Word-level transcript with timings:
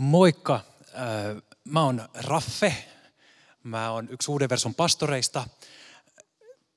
Moikka, 0.00 0.54
äh, 0.54 1.42
mä 1.64 1.84
oon 1.84 2.08
Raffe, 2.14 2.74
mä 3.62 3.90
oon 3.90 4.08
yksi 4.10 4.30
uuden 4.30 4.48
version 4.48 4.74
pastoreista. 4.74 5.44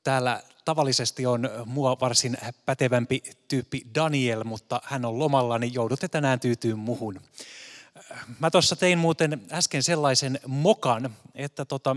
Täällä 0.04 0.44
tavallisesti 0.66 1.26
on 1.26 1.50
mua 1.66 1.98
varsin 2.00 2.38
pätevämpi 2.66 3.24
tyyppi 3.48 3.82
Daniel, 3.96 4.44
mutta 4.44 4.82
hän 4.84 5.06
on 5.06 5.20
lomalla, 5.20 5.60
niin 5.60 5.74
joudutte 5.74 6.08
tänään 6.08 6.40
tyytyyn 6.40 6.80
muhun. 6.80 7.22
Mä 8.40 8.52
tuossa 8.52 8.76
tein 8.76 9.00
muuten 9.00 9.42
äsken 9.52 9.84
sellaisen 9.84 10.40
mokan, 10.48 11.16
että 11.36 11.66
tota, 11.66 11.96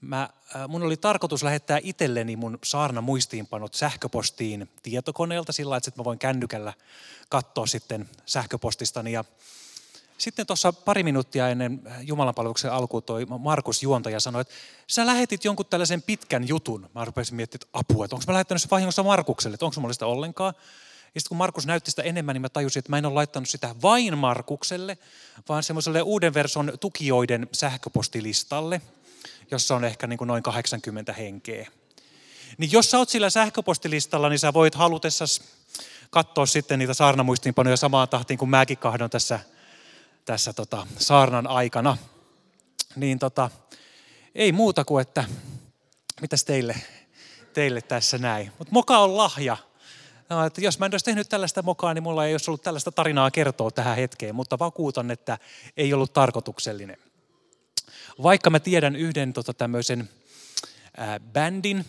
mä, 0.00 0.22
äh, 0.56 0.68
mun 0.68 0.82
oli 0.82 0.96
tarkoitus 0.96 1.42
lähettää 1.42 1.78
itselleni 1.82 2.36
mun 2.36 2.58
saarna 2.64 3.00
muistiinpanot 3.00 3.74
sähköpostiin 3.74 4.70
tietokoneelta 4.82 5.52
sillä 5.52 5.76
että 5.76 5.92
mä 5.96 6.04
voin 6.04 6.18
kännykällä 6.18 6.72
katsoa 7.28 7.66
sitten 7.66 8.08
sähköpostistani. 8.26 9.12
Ja 9.12 9.24
sitten 10.18 10.46
tuossa 10.46 10.72
pari 10.72 11.02
minuuttia 11.02 11.48
ennen 11.48 11.82
Jumalanpalveluksen 12.00 12.72
alkuun 12.72 13.02
toi 13.02 13.26
Markus 13.38 13.82
juontaja 13.82 14.20
sanoi, 14.20 14.40
että 14.40 14.54
sä 14.86 15.06
lähetit 15.06 15.44
jonkun 15.44 15.66
tällaisen 15.66 16.02
pitkän 16.02 16.48
jutun. 16.48 16.90
Mä 16.94 17.04
rupesin 17.04 17.34
miettimään, 17.34 17.64
että 17.64 17.78
apua, 17.78 18.04
että 18.04 18.16
onko 18.16 18.24
mä 18.28 18.32
lähettänyt 18.32 18.62
se 18.62 18.68
vahingossa 18.70 19.02
Markukselle, 19.02 19.54
että 19.54 19.66
onko 19.66 19.80
mulla 19.80 19.92
sitä 19.92 20.06
ollenkaan. 20.06 20.54
Ja 21.14 21.20
sitten 21.20 21.28
kun 21.28 21.36
Markus 21.36 21.66
näytti 21.66 21.90
sitä 21.90 22.02
enemmän, 22.02 22.34
niin 22.34 22.42
mä 22.42 22.48
tajusin, 22.48 22.80
että 22.80 22.90
mä 22.90 22.98
en 22.98 23.06
ole 23.06 23.14
laittanut 23.14 23.48
sitä 23.48 23.74
vain 23.82 24.18
Markukselle, 24.18 24.98
vaan 25.48 25.62
semmoiselle 25.62 26.02
uuden 26.02 26.34
version 26.34 26.72
tukijoiden 26.80 27.48
sähköpostilistalle, 27.52 28.80
jossa 29.50 29.74
on 29.74 29.84
ehkä 29.84 30.06
niin 30.06 30.18
kuin 30.18 30.28
noin 30.28 30.42
80 30.42 31.12
henkeä. 31.12 31.70
Niin 32.58 32.72
jos 32.72 32.90
sä 32.90 32.98
oot 32.98 33.08
sillä 33.08 33.30
sähköpostilistalla, 33.30 34.28
niin 34.28 34.38
sä 34.38 34.52
voit 34.52 34.74
halutessasi 34.74 35.42
katsoa 36.10 36.46
sitten 36.46 36.78
niitä 36.78 36.94
saarnamuistiinpanoja 36.94 37.76
samaan 37.76 38.08
tahtiin 38.08 38.38
kuin 38.38 38.48
mäkin 38.48 38.78
kahdon 38.78 39.10
tässä 39.10 39.40
tässä 40.24 40.52
tota, 40.52 40.86
saarnan 40.98 41.46
aikana. 41.46 41.96
Niin 42.96 43.18
tota, 43.18 43.50
ei 44.34 44.52
muuta 44.52 44.84
kuin, 44.84 45.02
että 45.02 45.24
mitäs 46.20 46.44
teille, 46.44 46.76
teille 47.54 47.82
tässä 47.82 48.18
näin. 48.18 48.52
Mutta 48.58 48.72
moka 48.72 48.98
on 48.98 49.16
lahja. 49.16 49.56
No, 50.28 50.46
että 50.46 50.60
jos 50.60 50.78
mä 50.78 50.86
en 50.86 50.92
olisi 50.92 51.04
tehnyt 51.04 51.28
tällaista 51.28 51.62
mokaa, 51.62 51.94
niin 51.94 52.02
mulla 52.02 52.26
ei 52.26 52.34
olisi 52.34 52.50
ollut 52.50 52.62
tällaista 52.62 52.92
tarinaa 52.92 53.30
kertoa 53.30 53.70
tähän 53.70 53.96
hetkeen, 53.96 54.34
mutta 54.34 54.58
vakuutan, 54.58 55.10
että 55.10 55.38
ei 55.76 55.92
ollut 55.92 56.12
tarkoituksellinen. 56.12 56.96
Vaikka 58.22 58.50
mä 58.50 58.60
tiedän 58.60 58.96
yhden 58.96 59.32
tota, 59.32 59.54
tämmöisen 59.54 60.08
ää, 60.96 61.20
bändin, 61.20 61.84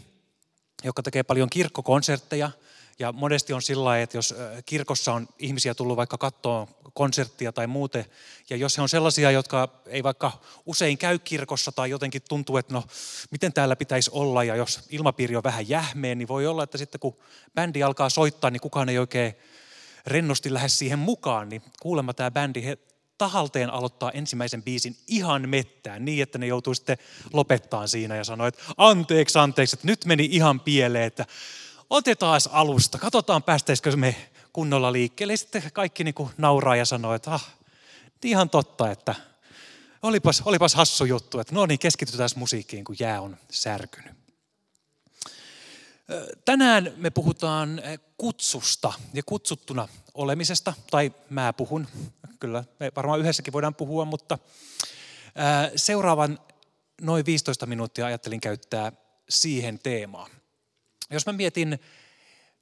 joka 0.84 1.04
tekee 1.04 1.24
paljon 1.24 1.50
kirkkokonsertteja, 1.50 2.52
ja 3.00 3.12
monesti 3.12 3.54
on 3.54 3.62
sillä 3.62 4.02
että 4.02 4.18
jos 4.18 4.36
kirkossa 4.66 5.14
on 5.14 5.28
ihmisiä 5.40 5.76
tullut 5.76 5.98
vaikka 5.98 6.18
kattoon 6.18 6.68
konserttia 6.94 7.54
tai 7.54 7.68
muuten, 7.68 8.06
ja 8.50 8.58
jos 8.58 8.78
he 8.78 8.82
on 8.82 8.90
sellaisia, 8.90 9.32
jotka 9.32 9.70
ei 9.86 10.04
vaikka 10.04 10.32
usein 10.66 10.98
käy 10.98 11.20
kirkossa 11.20 11.72
tai 11.72 11.90
jotenkin 11.90 12.22
tuntuu, 12.30 12.58
että 12.58 12.74
no 12.74 12.84
miten 13.32 13.54
täällä 13.54 13.76
pitäisi 13.76 14.12
olla, 14.14 14.44
ja 14.44 14.56
jos 14.56 14.80
ilmapiiri 14.90 15.36
on 15.36 15.44
vähän 15.44 15.70
jähmeen, 15.70 16.18
niin 16.18 16.28
voi 16.28 16.48
olla, 16.48 16.64
että 16.64 16.78
sitten 16.78 17.00
kun 17.00 17.18
bändi 17.56 17.84
alkaa 17.84 18.10
soittaa, 18.10 18.50
niin 18.50 18.62
kukaan 18.62 18.90
ei 18.90 19.00
oikein 19.00 19.34
rennosti 20.08 20.54
lähde 20.54 20.70
siihen 20.70 21.00
mukaan, 21.00 21.50
niin 21.50 21.62
kuulemma 21.82 22.14
tämä 22.14 22.32
bändi, 22.32 22.66
he 22.66 22.78
tahalteen 23.18 23.70
aloittaa 23.70 24.12
ensimmäisen 24.12 24.64
biisin 24.64 24.96
ihan 25.08 25.50
mettään 25.50 26.06
niin, 26.06 26.24
että 26.24 26.38
ne 26.38 26.48
joutuu 26.48 26.74
sitten 26.74 26.98
lopettaa 27.34 27.88
siinä 27.88 28.16
ja 28.16 28.24
sanoo, 28.24 28.48
että 28.48 28.64
anteeksi, 28.78 29.40
anteeksi, 29.40 29.76
että 29.76 29.88
nyt 29.88 30.06
meni 30.06 30.30
ihan 30.32 30.60
pieleen, 30.60 31.06
että 31.06 31.26
otetaan 31.94 32.42
alusta, 32.52 32.98
katsotaan 32.98 33.44
päästäisikö 33.44 33.96
me 33.96 34.16
kunnolla 34.54 34.92
liikkeelle. 34.92 35.38
Sitten 35.38 35.72
kaikki 35.74 36.04
niin 36.04 36.14
kuin 36.14 36.30
nauraa 36.38 36.76
ja 36.76 36.86
sanoo, 36.86 37.14
että 37.14 37.34
ah, 37.34 37.54
ihan 38.24 38.50
totta, 38.50 38.92
että 38.92 39.16
olipas, 40.04 40.42
olipas 40.46 40.76
hassu 40.76 41.06
juttu, 41.06 41.40
että 41.40 41.56
no 41.56 41.66
niin, 41.66 41.80
keskitytään 41.80 42.30
musiikkiin, 42.36 42.84
kun 42.84 42.96
jää 43.00 43.22
on 43.22 43.38
särkynyt. 43.52 44.14
Tänään 46.46 46.94
me 46.96 47.10
puhutaan 47.10 47.82
kutsusta 48.18 48.94
ja 49.14 49.24
kutsuttuna 49.26 49.88
olemisesta, 50.14 50.74
tai 50.92 51.12
mä 51.30 51.54
puhun, 51.54 51.88
kyllä 52.40 52.64
me 52.80 52.92
varmaan 52.96 53.20
yhdessäkin 53.20 53.54
voidaan 53.54 53.76
puhua, 53.76 54.06
mutta 54.06 54.40
seuraavan 55.76 56.40
noin 57.02 57.26
15 57.26 57.66
minuuttia 57.66 58.06
ajattelin 58.06 58.42
käyttää 58.42 58.92
siihen 59.30 59.80
teemaan. 59.80 60.43
Jos 61.10 61.26
mä 61.26 61.34
mietin 61.34 61.80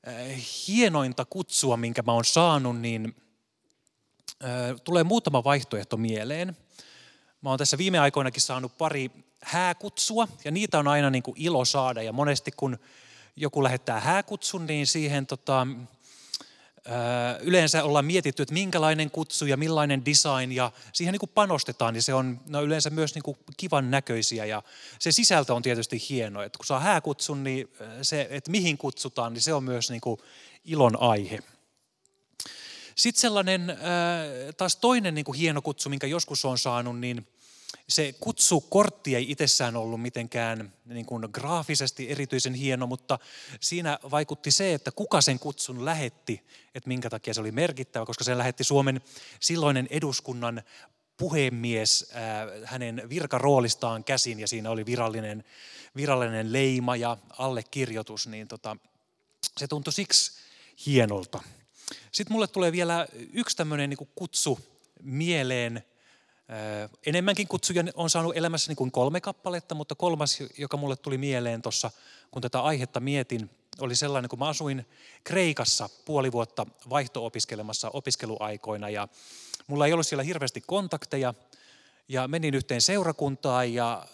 äh, 0.08 0.16
hienointa 0.68 1.26
kutsua, 1.26 1.78
minkä 1.78 2.02
mä 2.02 2.12
oon 2.12 2.26
saanut, 2.26 2.80
niin 2.80 3.16
äh, 4.44 4.82
tulee 4.84 5.04
muutama 5.04 5.44
vaihtoehto 5.44 5.98
mieleen. 5.98 6.58
Mä 7.42 7.50
oon 7.50 7.60
tässä 7.60 7.78
viime 7.78 8.00
aikoinakin 8.00 8.42
saanut 8.42 8.78
pari 8.78 9.12
hääkutsua, 9.44 10.28
ja 10.46 10.52
niitä 10.52 10.80
on 10.80 10.88
aina 10.88 11.10
niin 11.10 11.24
kuin 11.24 11.36
ilo 11.38 11.66
saada. 11.66 12.02
Ja 12.02 12.14
monesti 12.14 12.52
kun 12.52 12.80
joku 13.36 13.64
lähettää 13.64 14.00
hääkutsun, 14.00 14.66
niin 14.66 14.88
siihen 14.88 15.28
tota, 15.28 15.68
yleensä 17.42 17.84
ollaan 17.84 18.06
mietitty, 18.06 18.44
että 18.44 18.54
minkälainen 18.54 19.12
kutsu 19.12 19.46
ja 19.46 19.58
millainen 19.58 20.06
design 20.06 20.52
ja 20.52 20.72
siihen 20.94 21.12
niin 21.12 21.20
kuin 21.20 21.32
panostetaan, 21.34 21.94
niin 21.94 22.04
se 22.04 22.14
on 22.14 22.40
no 22.48 22.62
yleensä 22.62 22.90
myös 22.90 23.16
niin 23.16 23.24
kuin 23.24 23.38
kivan 23.58 23.92
näköisiä 23.92 24.46
ja 24.46 24.64
se 25.00 25.12
sisältö 25.12 25.54
on 25.54 25.62
tietysti 25.62 26.06
hieno. 26.10 26.42
Että 26.42 26.58
kun 26.58 26.66
saa 26.66 26.80
hääkutsun, 26.80 27.44
niin 27.44 27.74
se, 28.02 28.28
että 28.30 28.52
mihin 28.52 28.78
kutsutaan, 28.78 29.34
niin 29.34 29.42
se 29.42 29.54
on 29.54 29.64
myös 29.64 29.90
niin 29.90 30.02
kuin 30.02 30.20
ilon 30.66 31.02
aihe. 31.02 31.40
Sitten 32.96 33.22
sellainen 33.22 33.78
taas 34.58 34.76
toinen 34.76 35.16
niin 35.16 35.26
kuin 35.26 35.38
hieno 35.38 35.62
kutsu, 35.62 35.90
minkä 35.90 36.08
joskus 36.08 36.46
on 36.46 36.58
saanut, 36.58 37.00
niin– 37.00 37.28
se 37.92 38.16
kutsukortti 38.20 39.16
ei 39.16 39.32
itsessään 39.32 39.76
ollut 39.76 40.02
mitenkään 40.02 40.74
niin 40.86 41.06
kuin 41.06 41.30
graafisesti 41.32 42.10
erityisen 42.10 42.54
hieno, 42.54 42.88
mutta 42.88 43.20
siinä 43.60 44.00
vaikutti 44.12 44.52
se, 44.52 44.74
että 44.74 44.92
kuka 44.92 45.22
sen 45.22 45.40
kutsun 45.40 45.86
lähetti, 45.86 46.46
että 46.76 46.88
minkä 46.88 47.10
takia 47.10 47.34
se 47.34 47.42
oli 47.42 47.52
merkittävä, 47.52 48.06
koska 48.06 48.24
se 48.24 48.38
lähetti 48.38 48.64
Suomen 48.64 49.02
silloinen 49.40 49.88
eduskunnan 49.90 50.62
puhemies 51.18 52.12
äh, 52.16 52.70
hänen 52.70 53.10
virkaroolistaan 53.10 54.04
käsin 54.04 54.40
ja 54.40 54.48
siinä 54.48 54.70
oli 54.70 54.86
virallinen, 54.86 55.44
virallinen 55.96 56.54
leima 56.54 56.96
ja 56.96 57.18
allekirjoitus, 57.38 58.28
niin 58.28 58.48
tota, 58.48 58.78
se 59.58 59.68
tuntui 59.68 59.94
siksi 59.94 60.32
hienolta. 60.86 61.42
Sitten 62.12 62.34
mulle 62.34 62.48
tulee 62.48 62.72
vielä 62.72 63.08
yksi 63.34 63.58
tämmöinen 63.58 63.90
niin 63.90 64.10
kutsu 64.16 64.60
mieleen, 65.02 65.84
Enemmänkin 67.06 67.48
kutsuja 67.48 67.84
on 67.96 68.10
saanut 68.10 68.38
elämässäni 68.38 68.76
kuin 68.76 68.92
kolme 68.92 69.22
kappaletta, 69.22 69.76
mutta 69.76 69.96
kolmas, 69.96 70.38
joka 70.58 70.78
mulle 70.78 70.96
tuli 70.96 71.18
mieleen 71.18 71.62
tuossa, 71.62 71.92
kun 72.32 72.42
tätä 72.42 72.62
aihetta 72.62 73.00
mietin, 73.00 73.50
oli 73.80 73.96
sellainen, 73.96 74.30
kun 74.30 74.40
mä 74.40 74.48
asuin 74.48 74.86
Kreikassa 75.24 75.90
puoli 76.06 76.32
vuotta 76.32 76.66
vaihto-opiskelemassa 76.90 77.90
opiskeluaikoina 77.94 78.90
ja 78.90 79.08
mulla 79.68 79.86
ei 79.86 79.94
ollut 79.94 80.08
siellä 80.08 80.24
hirveästi 80.24 80.62
kontakteja 80.62 81.34
ja 82.08 82.28
menin 82.28 82.54
yhteen 82.54 82.82
seurakuntaan 82.82 83.74
ja 83.74 84.08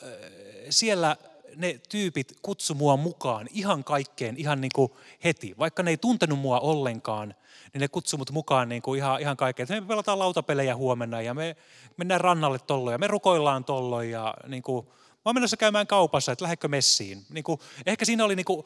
siellä 0.70 1.18
ne 1.58 1.80
tyypit 1.90 2.34
kutsu 2.42 2.74
mua 2.74 2.98
mukaan 2.98 3.48
ihan 3.52 3.84
kaikkeen 3.84 4.38
ihan 4.38 4.62
niin 4.62 4.72
kuin 4.76 4.92
heti. 5.24 5.56
Vaikka 5.60 5.84
ne 5.84 5.92
ei 5.92 5.98
tuntenut 5.98 6.40
mua 6.40 6.60
ollenkaan, 6.60 7.36
niin 7.74 7.82
ne 7.82 7.88
kutsui 7.88 8.18
mut 8.18 8.32
mukaan 8.32 8.70
niin 8.70 8.82
kuin 8.82 8.98
ihan, 8.98 9.22
ihan 9.22 9.38
kaikkeen. 9.38 9.68
Me 9.70 9.82
pelataan 9.82 10.20
lautapelejä 10.20 10.76
huomenna 10.76 11.22
ja 11.22 11.34
me 11.34 11.56
mennään 11.98 12.22
rannalle 12.22 12.60
tolloin 12.60 12.94
ja 12.94 12.98
me 12.98 13.08
rukoillaan 13.08 13.66
tolloin 13.66 14.12
ja 14.12 14.34
niin 14.48 14.64
kuin, 14.64 14.86
mä 14.86 15.22
oon 15.26 15.36
menossa 15.36 15.58
käymään 15.58 15.88
kaupassa, 15.88 16.32
että 16.32 16.44
lähdekö 16.44 16.68
messiin. 16.68 17.26
Niin 17.30 17.44
kuin, 17.44 17.60
ehkä 17.86 18.06
siinä 18.06 18.26
oli 18.26 18.36
niin 18.36 18.46
kuin, 18.46 18.66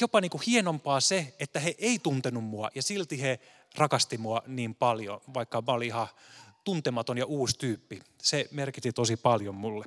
jopa 0.00 0.20
niin 0.20 0.30
kuin 0.30 0.42
hienompaa 0.46 1.00
se, 1.00 1.34
että 1.40 1.60
he 1.60 1.74
ei 1.78 1.98
tuntenut 1.98 2.44
mua 2.44 2.70
ja 2.74 2.82
silti 2.82 3.22
he 3.22 3.40
rakasti 3.76 4.18
mua 4.18 4.42
niin 4.46 4.74
paljon, 4.74 5.20
vaikka 5.34 5.62
mä 5.66 5.72
olin 5.72 5.86
ihan 5.86 6.06
tuntematon 6.64 7.18
ja 7.18 7.26
uusi 7.26 7.58
tyyppi. 7.58 8.00
Se 8.22 8.48
merkitsi 8.50 8.92
tosi 8.92 9.16
paljon 9.16 9.54
mulle. 9.54 9.84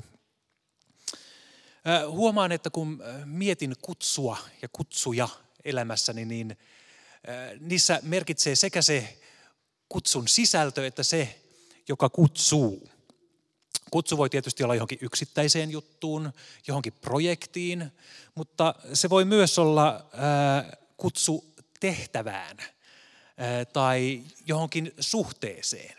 Huomaan, 2.07 2.51
että 2.51 2.69
kun 2.69 3.03
mietin 3.25 3.75
kutsua 3.81 4.37
ja 4.61 4.69
kutsuja 4.73 5.29
elämässäni, 5.65 6.25
niin 6.25 6.57
niissä 7.59 7.99
merkitsee 8.03 8.55
sekä 8.55 8.81
se 8.81 9.17
kutsun 9.89 10.27
sisältö 10.27 10.87
että 10.87 11.03
se, 11.03 11.41
joka 11.87 12.09
kutsuu. 12.09 12.89
Kutsu 13.91 14.17
voi 14.17 14.29
tietysti 14.29 14.63
olla 14.63 14.75
johonkin 14.75 14.97
yksittäiseen 15.01 15.71
juttuun, 15.71 16.33
johonkin 16.67 16.93
projektiin, 16.93 17.91
mutta 18.35 18.75
se 18.93 19.09
voi 19.09 19.25
myös 19.25 19.59
olla 19.59 20.05
kutsu 20.97 21.53
tehtävään 21.79 22.57
tai 23.73 24.23
johonkin 24.45 24.93
suhteeseen. 24.99 25.97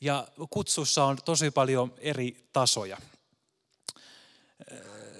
Ja 0.00 0.28
kutsussa 0.50 1.04
on 1.04 1.18
tosi 1.24 1.50
paljon 1.50 1.94
eri 1.98 2.48
tasoja 2.52 2.98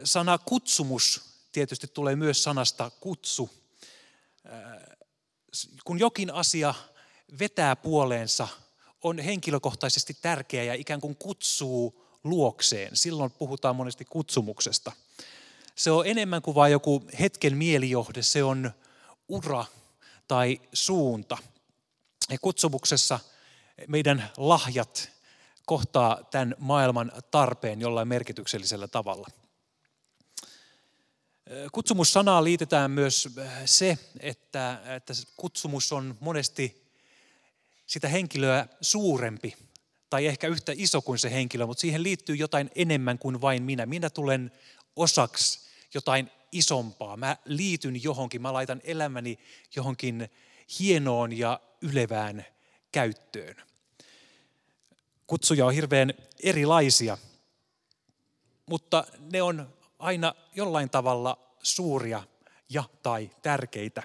sana 0.04 0.38
kutsumus 0.38 1.20
tietysti 1.52 1.86
tulee 1.86 2.16
myös 2.16 2.42
sanasta 2.42 2.90
kutsu. 3.00 3.50
Kun 5.84 5.98
jokin 5.98 6.30
asia 6.30 6.74
vetää 7.38 7.76
puoleensa 7.76 8.48
on 9.02 9.18
henkilökohtaisesti 9.18 10.16
tärkeä 10.22 10.64
ja 10.64 10.74
ikään 10.74 11.00
kuin 11.00 11.16
kutsuu 11.16 12.06
luokseen. 12.24 12.96
Silloin 12.96 13.30
puhutaan 13.30 13.76
monesti 13.76 14.04
kutsumuksesta. 14.04 14.92
Se 15.74 15.90
on 15.90 16.06
enemmän 16.06 16.42
kuin 16.42 16.54
vain 16.54 16.72
joku 16.72 17.04
hetken 17.20 17.56
mielijohde, 17.56 18.22
se 18.22 18.42
on 18.42 18.70
ura 19.28 19.64
tai 20.28 20.60
suunta. 20.72 21.38
Ja 22.30 22.38
kutsumuksessa 22.40 23.18
meidän 23.88 24.30
lahjat 24.36 25.10
kohtaa 25.66 26.24
tämän 26.30 26.54
maailman 26.58 27.12
tarpeen 27.30 27.80
jollain 27.80 28.08
merkityksellisellä 28.08 28.88
tavalla. 28.88 29.28
Kutsumussanaan 31.72 32.44
liitetään 32.44 32.90
myös 32.90 33.28
se, 33.64 33.98
että, 34.20 34.80
että 34.96 35.12
kutsumus 35.36 35.92
on 35.92 36.16
monesti 36.20 36.92
sitä 37.86 38.08
henkilöä 38.08 38.66
suurempi 38.80 39.56
tai 40.10 40.26
ehkä 40.26 40.48
yhtä 40.48 40.72
iso 40.76 41.02
kuin 41.02 41.18
se 41.18 41.30
henkilö, 41.30 41.66
mutta 41.66 41.80
siihen 41.80 42.02
liittyy 42.02 42.36
jotain 42.36 42.70
enemmän 42.74 43.18
kuin 43.18 43.40
vain 43.40 43.62
minä. 43.62 43.86
Minä 43.86 44.10
tulen 44.10 44.52
osaksi 44.96 45.60
jotain 45.94 46.30
isompaa. 46.52 47.16
Mä 47.16 47.36
liityn 47.44 48.02
johonkin, 48.02 48.42
mä 48.42 48.52
laitan 48.52 48.80
elämäni 48.84 49.38
johonkin 49.76 50.30
hienoon 50.80 51.38
ja 51.38 51.60
ylevään 51.80 52.46
käyttöön. 52.92 53.56
Kutsuja 55.26 55.66
on 55.66 55.74
hirveän 55.74 56.14
erilaisia, 56.42 57.18
mutta 58.66 59.04
ne 59.32 59.42
on 59.42 59.79
aina 60.00 60.34
jollain 60.54 60.90
tavalla 60.90 61.38
suuria 61.62 62.22
ja 62.68 62.84
tai 63.02 63.30
tärkeitä. 63.42 64.02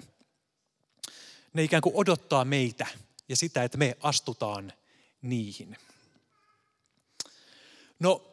Ne 1.52 1.62
ikään 1.62 1.82
kuin 1.82 1.96
odottaa 1.96 2.44
meitä 2.44 2.86
ja 3.28 3.36
sitä, 3.36 3.64
että 3.64 3.78
me 3.78 3.96
astutaan 4.02 4.72
niihin. 5.22 5.76
No, 7.98 8.32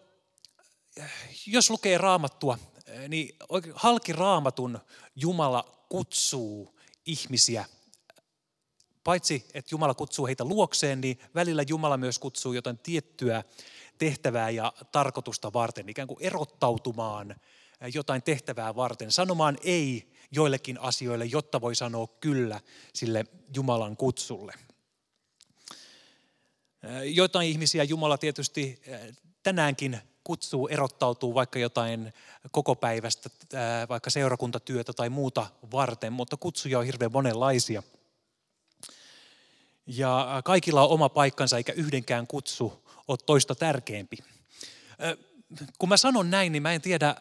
jos 1.48 1.70
lukee 1.70 1.98
raamattua, 1.98 2.58
niin 3.08 3.36
halki 3.74 4.14
raamatun 4.14 4.80
Jumala 5.16 5.86
kutsuu 5.90 6.80
ihmisiä. 7.06 7.66
Paitsi, 9.04 9.46
että 9.54 9.70
Jumala 9.72 9.94
kutsuu 9.94 10.28
heitä 10.28 10.46
luokseen, 10.46 11.02
niin 11.02 11.20
välillä 11.36 11.64
Jumala 11.68 11.98
myös 11.98 12.20
kutsuu 12.20 12.54
jotain 12.54 12.78
tiettyä 12.78 13.44
tehtävää 13.98 14.50
ja 14.50 14.74
tarkoitusta 14.92 15.54
varten, 15.54 15.90
ikään 15.90 16.08
kuin 16.08 16.22
erottautumaan 16.22 17.36
jotain 17.94 18.24
tehtävää 18.24 18.76
varten, 18.76 19.12
sanomaan 19.12 19.58
ei 19.64 20.14
joillekin 20.32 20.80
asioille, 20.80 21.26
jotta 21.26 21.62
voi 21.62 21.76
sanoa 21.76 22.08
kyllä 22.08 22.62
sille 22.94 23.26
Jumalan 23.56 23.98
kutsulle. 23.98 24.54
Joitain 27.04 27.50
ihmisiä 27.50 27.84
Jumala 27.84 28.18
tietysti 28.18 28.82
tänäänkin 29.44 30.00
kutsuu 30.24 30.68
erottautuu 30.68 31.36
vaikka 31.36 31.60
jotain 31.60 32.14
koko 32.52 32.76
päivästä, 32.76 33.30
vaikka 33.90 34.10
seurakuntatyötä 34.10 34.94
tai 34.94 35.10
muuta 35.10 35.48
varten, 35.72 36.14
mutta 36.14 36.38
kutsuja 36.38 36.80
on 36.80 36.86
hirveän 36.86 37.12
monenlaisia. 37.12 37.84
Ja 39.88 40.42
kaikilla 40.46 40.84
on 40.84 40.90
oma 40.90 41.10
paikkansa, 41.10 41.58
eikä 41.58 41.74
yhdenkään 41.74 42.28
kutsu 42.28 42.83
ole 43.08 43.18
toista 43.26 43.56
tärkeämpi. 43.56 44.18
Kun 45.78 45.90
mä 45.90 45.98
sanon 45.98 46.32
näin, 46.32 46.52
niin 46.52 46.64
mä 46.64 46.74
en 46.74 46.82
tiedä, 46.82 47.16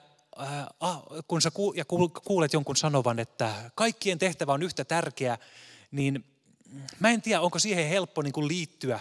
kun 1.28 1.42
sä 1.42 1.50
kuulet 2.24 2.52
jonkun 2.52 2.76
sanovan, 2.76 3.18
että 3.18 3.70
kaikkien 3.74 4.18
tehtävä 4.18 4.52
on 4.52 4.62
yhtä 4.62 4.84
tärkeä, 4.84 5.38
niin 5.90 6.24
mä 7.00 7.10
en 7.10 7.22
tiedä, 7.22 7.40
onko 7.40 7.58
siihen 7.58 7.88
helppo 7.88 8.22
niin 8.22 8.32
kuin 8.32 8.48
liittyä 8.48 9.00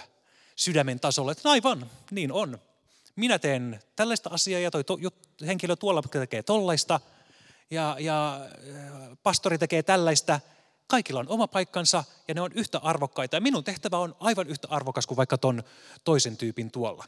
sydämen 0.56 1.00
tasolle, 1.00 1.31
että 1.31 1.50
aivan, 1.50 1.89
niin 2.12 2.31
on. 2.31 2.62
Minä 3.16 3.39
teen 3.39 3.80
tällaista 3.95 4.30
asiaa 4.34 4.60
ja 4.60 4.72
toi 4.72 4.84
to, 4.84 4.98
henkilö 5.45 5.75
tuolla 5.75 6.01
tekee 6.01 6.44
tollaista 6.44 7.00
ja, 7.72 7.95
ja 8.00 8.39
pastori 9.24 9.57
tekee 9.57 9.84
tällaista. 9.84 10.39
Kaikilla 10.92 11.20
on 11.20 11.30
oma 11.30 11.48
paikkansa 11.48 12.04
ja 12.28 12.34
ne 12.34 12.42
on 12.42 12.52
yhtä 12.54 12.78
arvokkaita. 12.78 13.36
Ja 13.36 13.42
minun 13.42 13.64
tehtävä 13.64 13.98
on 13.98 14.16
aivan 14.20 14.48
yhtä 14.48 14.68
arvokas 14.72 15.08
kuin 15.08 15.16
vaikka 15.18 15.38
ton 15.38 15.64
toisen 16.04 16.38
tyypin 16.38 16.72
tuolla. 16.72 17.06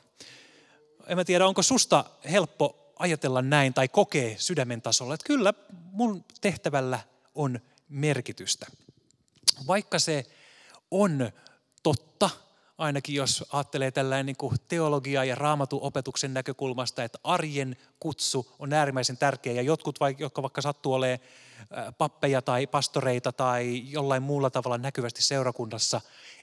En 1.07 1.17
mä 1.17 1.25
tiedä, 1.25 1.47
onko 1.47 1.63
susta 1.63 2.05
helppo 2.31 2.93
ajatella 2.99 3.41
näin 3.41 3.73
tai 3.73 3.87
kokee 3.87 4.35
sydämen 4.39 4.81
tasolla, 4.81 5.13
että 5.13 5.27
kyllä 5.27 5.53
mun 5.91 6.25
tehtävällä 6.41 6.99
on 7.35 7.59
merkitystä. 7.89 8.67
Vaikka 9.67 9.99
se 9.99 10.25
on 10.91 11.31
totta, 11.83 12.29
ainakin 12.77 13.15
jos 13.15 13.45
ajattelee 13.51 13.91
tällainen 13.91 14.25
niin 14.25 14.59
teologia- 14.67 15.23
ja 15.23 15.35
raamatuopetuksen 15.35 16.33
näkökulmasta, 16.33 17.03
että 17.03 17.19
arjen 17.23 17.77
kutsu 17.99 18.55
on 18.59 18.73
äärimmäisen 18.73 19.17
tärkeä. 19.17 19.53
Ja 19.53 19.61
jotkut, 19.61 19.99
jotka 20.17 20.41
vaikka 20.41 20.61
sattuu 20.61 20.93
olemaan 20.93 21.19
pappeja 21.97 22.41
tai 22.41 22.67
pastoreita 22.67 23.31
tai 23.31 23.83
jollain 23.85 24.23
muulla 24.23 24.49
tavalla 24.49 24.77
näkyvästi 24.77 25.21
seurakunnassa 25.21 26.01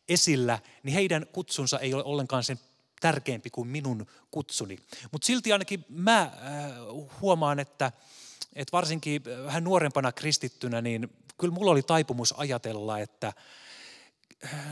esillä, 0.08 0.58
niin 0.82 0.94
heidän 0.94 1.26
kutsunsa 1.32 1.78
ei 1.78 1.94
ole 1.94 2.04
ollenkaan 2.04 2.44
sen 2.44 2.60
tärkeämpi 3.00 3.50
kuin 3.50 3.68
minun 3.68 4.06
kutsuni. 4.30 4.78
Mutta 5.12 5.26
silti 5.26 5.52
ainakin 5.52 5.84
mä 5.88 6.32
huomaan, 7.20 7.60
että, 7.60 7.92
että 8.54 8.72
varsinkin 8.72 9.22
vähän 9.44 9.64
nuorempana 9.64 10.12
kristittynä, 10.12 10.80
niin 10.80 11.12
kyllä 11.38 11.54
mulla 11.54 11.70
oli 11.70 11.82
taipumus 11.82 12.34
ajatella, 12.36 12.98
että, 12.98 13.32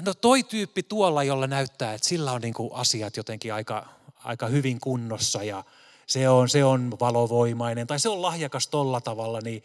no 0.07 0.15
toi 0.15 0.43
tyyppi 0.43 0.83
tuolla, 0.83 1.23
jolla 1.23 1.47
näyttää, 1.47 1.95
että 1.95 2.09
sillä 2.09 2.33
on 2.33 2.41
niin 2.41 2.55
kuin 2.55 2.71
asiat 2.73 3.17
jotenkin 3.17 3.55
aika, 3.55 3.89
aika 4.25 4.47
hyvin 4.47 4.81
kunnossa 4.81 5.43
ja 5.43 5.65
se 6.07 6.29
on, 6.29 6.49
se 6.49 6.65
on 6.65 6.97
valovoimainen 7.01 7.87
tai 7.87 8.01
se 8.01 8.09
on 8.09 8.23
lahjakas 8.23 8.69
tolla 8.69 9.01
tavalla, 9.01 9.41
niin 9.41 9.63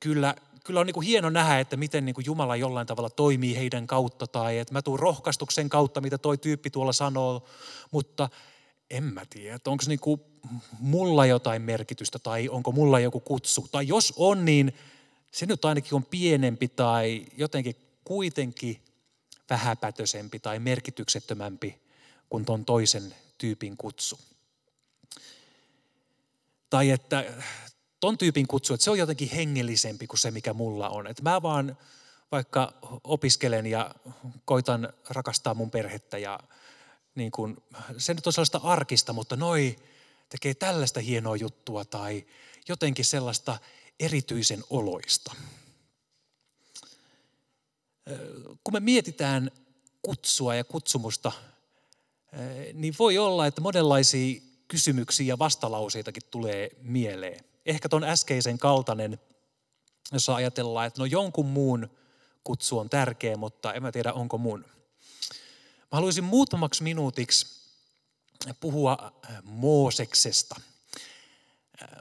kyllä, 0.00 0.34
kyllä 0.64 0.80
on 0.80 0.86
niin 0.86 0.94
kuin 0.94 1.06
hieno 1.06 1.30
nähdä, 1.30 1.60
että 1.60 1.76
miten 1.76 2.04
niin 2.04 2.14
kuin 2.14 2.24
Jumala 2.26 2.56
jollain 2.56 2.86
tavalla 2.86 3.10
toimii 3.10 3.56
heidän 3.56 3.86
kautta 3.86 4.26
tai 4.26 4.58
että 4.58 4.72
mä 4.72 4.82
tuun 4.82 4.98
rohkaistuksen 4.98 5.68
kautta, 5.68 6.00
mitä 6.00 6.18
toi 6.18 6.38
tyyppi 6.38 6.70
tuolla 6.70 6.92
sanoo, 6.92 7.46
mutta 7.90 8.28
en 8.90 9.04
mä 9.04 9.22
tiedä, 9.30 9.54
että 9.54 9.70
onko 9.70 9.84
niin 9.86 10.00
mulla 10.78 11.26
jotain 11.26 11.62
merkitystä 11.62 12.18
tai 12.18 12.48
onko 12.48 12.72
mulla 12.72 13.00
joku 13.00 13.20
kutsu. 13.20 13.68
Tai 13.72 13.88
jos 13.88 14.12
on, 14.16 14.44
niin 14.44 14.74
se 15.30 15.46
nyt 15.46 15.64
ainakin 15.64 15.94
on 15.94 16.04
pienempi 16.04 16.68
tai 16.68 17.26
jotenkin 17.36 17.76
kuitenkin 18.04 18.80
vähäpätösempi 19.50 20.38
tai 20.38 20.58
merkityksettömämpi 20.58 21.78
kuin 22.28 22.44
ton 22.44 22.64
toisen 22.64 23.14
tyypin 23.38 23.76
kutsu. 23.76 24.18
Tai 26.70 26.90
että 26.90 27.24
ton 28.04 28.18
tyypin 28.18 28.48
kutsu, 28.48 28.74
että 28.74 28.84
se 28.84 28.90
on 28.90 28.98
jotenkin 28.98 29.30
hengellisempi 29.30 30.06
kuin 30.06 30.18
se, 30.18 30.30
mikä 30.30 30.52
mulla 30.52 30.88
on. 30.88 31.06
Että 31.06 31.22
mä 31.22 31.42
vaan 31.42 31.78
vaikka 32.32 32.72
opiskelen 33.04 33.66
ja 33.66 33.94
koitan 34.44 34.92
rakastaa 35.08 35.54
mun 35.54 35.70
perhettä 35.70 36.18
ja 36.18 36.40
niin 37.14 37.30
kun, 37.30 37.62
se 37.98 38.14
nyt 38.14 38.26
on 38.26 38.32
sellaista 38.32 38.60
arkista, 38.62 39.12
mutta 39.12 39.36
noi 39.36 39.76
tekee 40.28 40.54
tällaista 40.54 41.00
hienoa 41.00 41.36
juttua 41.36 41.84
tai 41.84 42.26
jotenkin 42.68 43.04
sellaista 43.04 43.58
erityisen 44.00 44.64
oloista 44.70 45.34
kun 48.64 48.74
me 48.74 48.80
mietitään 48.80 49.50
kutsua 50.02 50.54
ja 50.54 50.64
kutsumusta, 50.64 51.32
niin 52.72 52.94
voi 52.98 53.18
olla, 53.18 53.46
että 53.46 53.60
monenlaisia 53.60 54.40
kysymyksiä 54.68 55.26
ja 55.26 55.38
vastalauseitakin 55.38 56.22
tulee 56.30 56.70
mieleen. 56.82 57.53
Ehkä 57.66 57.88
tuon 57.88 58.04
äskeisen 58.04 58.58
kaltainen, 58.58 59.20
jossa 60.12 60.34
ajatellaan, 60.34 60.86
että 60.86 61.00
no 61.00 61.06
jonkun 61.06 61.46
muun 61.46 61.90
kutsu 62.44 62.78
on 62.78 62.90
tärkeä, 62.90 63.36
mutta 63.36 63.72
en 63.72 63.82
mä 63.82 63.92
tiedä 63.92 64.12
onko 64.12 64.38
mun. 64.38 64.64
Mä 65.80 65.96
haluaisin 65.96 66.24
muutamaksi 66.24 66.82
minuutiksi 66.82 67.46
puhua 68.60 69.12
Mooseksesta. 69.42 70.60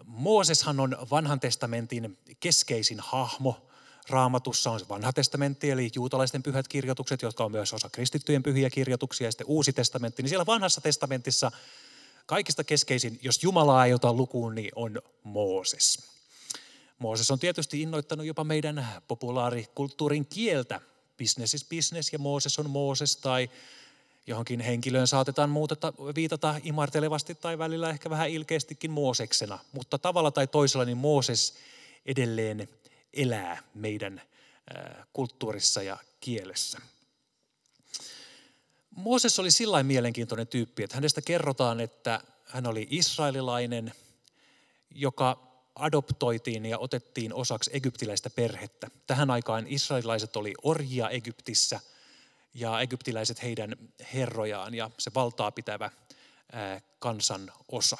Mooseshan 0.03 0.79
on 0.79 0.97
vanhan 1.11 1.39
testamentin 1.39 2.17
keskeisin 2.39 2.99
hahmo, 2.99 3.67
Raamatussa 4.09 4.71
on 4.71 4.79
se 4.79 4.89
vanha 4.89 5.13
testamentti, 5.13 5.69
eli 5.69 5.91
juutalaisten 5.95 6.43
pyhät 6.43 6.67
kirjoitukset, 6.67 7.21
jotka 7.21 7.45
on 7.45 7.51
myös 7.51 7.73
osa 7.73 7.89
kristittyjen 7.89 8.43
pyhiä 8.43 8.69
kirjoituksia, 8.69 9.27
ja 9.27 9.31
sitten 9.31 9.47
uusi 9.47 9.73
testamentti. 9.73 10.23
Niin 10.23 10.29
siellä 10.29 10.45
vanhassa 10.45 10.81
testamentissa 10.81 11.51
kaikista 12.25 12.63
keskeisin, 12.63 13.19
jos 13.21 13.43
Jumalaa 13.43 13.85
ei 13.85 13.93
ota 13.93 14.13
lukuun, 14.13 14.55
niin 14.55 14.71
on 14.75 15.01
Mooses. 15.23 15.99
Mooses 16.99 17.31
on 17.31 17.39
tietysti 17.39 17.81
innoittanut 17.81 18.25
jopa 18.25 18.43
meidän 18.43 18.87
populaarikulttuurin 19.07 20.25
kieltä. 20.25 20.81
Business 21.17 21.53
is 21.53 21.65
business 21.65 22.13
ja 22.13 22.19
Mooses 22.19 22.59
on 22.59 22.69
Mooses 22.69 23.17
tai 23.17 23.49
johonkin 24.27 24.59
henkilöön 24.59 25.07
saatetaan 25.07 25.49
muuteta, 25.49 25.93
viitata 26.15 26.55
imartelevasti 26.63 27.35
tai 27.35 27.57
välillä 27.57 27.89
ehkä 27.89 28.09
vähän 28.09 28.29
ilkeästikin 28.29 28.91
Mooseksena. 28.91 29.59
Mutta 29.71 29.97
tavalla 29.97 30.31
tai 30.31 30.47
toisella 30.47 30.85
niin 30.85 30.97
Mooses 30.97 31.53
edelleen 32.05 32.69
elää 33.13 33.63
meidän 33.73 34.21
kulttuurissa 35.13 35.83
ja 35.83 35.97
kielessä. 36.19 36.79
Mooses 38.95 39.39
oli 39.39 39.51
sillä 39.51 39.83
mielenkiintoinen 39.83 40.47
tyyppi, 40.47 40.83
että 40.83 40.97
hänestä 40.97 41.21
kerrotaan, 41.21 41.79
että 41.79 42.21
hän 42.45 42.67
oli 42.67 42.87
israelilainen, 42.89 43.93
joka 44.91 45.53
adoptoitiin 45.75 46.65
ja 46.65 46.77
otettiin 46.79 47.33
osaksi 47.33 47.71
egyptiläistä 47.73 48.29
perhettä. 48.29 48.87
Tähän 49.07 49.31
aikaan 49.31 49.67
israelilaiset 49.67 50.35
oli 50.35 50.53
orjia 50.63 51.09
Egyptissä 51.09 51.79
ja 52.53 52.79
egyptiläiset 52.79 53.43
heidän 53.43 53.75
herrojaan 54.13 54.73
ja 54.73 54.91
se 54.97 55.11
valtaa 55.15 55.51
pitävä 55.51 55.91
kansan 56.99 57.51
osa. 57.71 57.97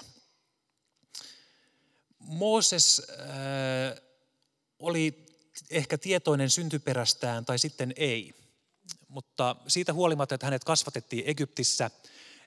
Mooses 2.20 3.02
oli 4.80 5.26
ehkä 5.70 5.98
tietoinen 5.98 6.50
syntyperästään 6.50 7.46
tai 7.46 7.60
sitten 7.60 7.94
ei, 7.96 8.43
mutta 9.14 9.56
siitä 9.68 9.94
huolimatta, 9.94 10.36
että 10.36 10.48
hänet 10.48 10.64
kasvatettiin 10.64 11.24
Egyptissä, 11.28 11.92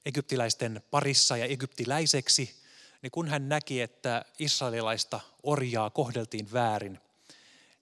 egyptiläisten 0.06 0.82
parissa 0.90 1.36
ja 1.36 1.44
egyptiläiseksi, 1.44 2.62
niin 3.02 3.10
kun 3.10 3.28
hän 3.28 3.48
näki, 3.48 3.80
että 3.80 4.24
israelilaista 4.38 5.20
orjaa 5.42 5.90
kohdeltiin 5.90 6.52
väärin, 6.52 7.00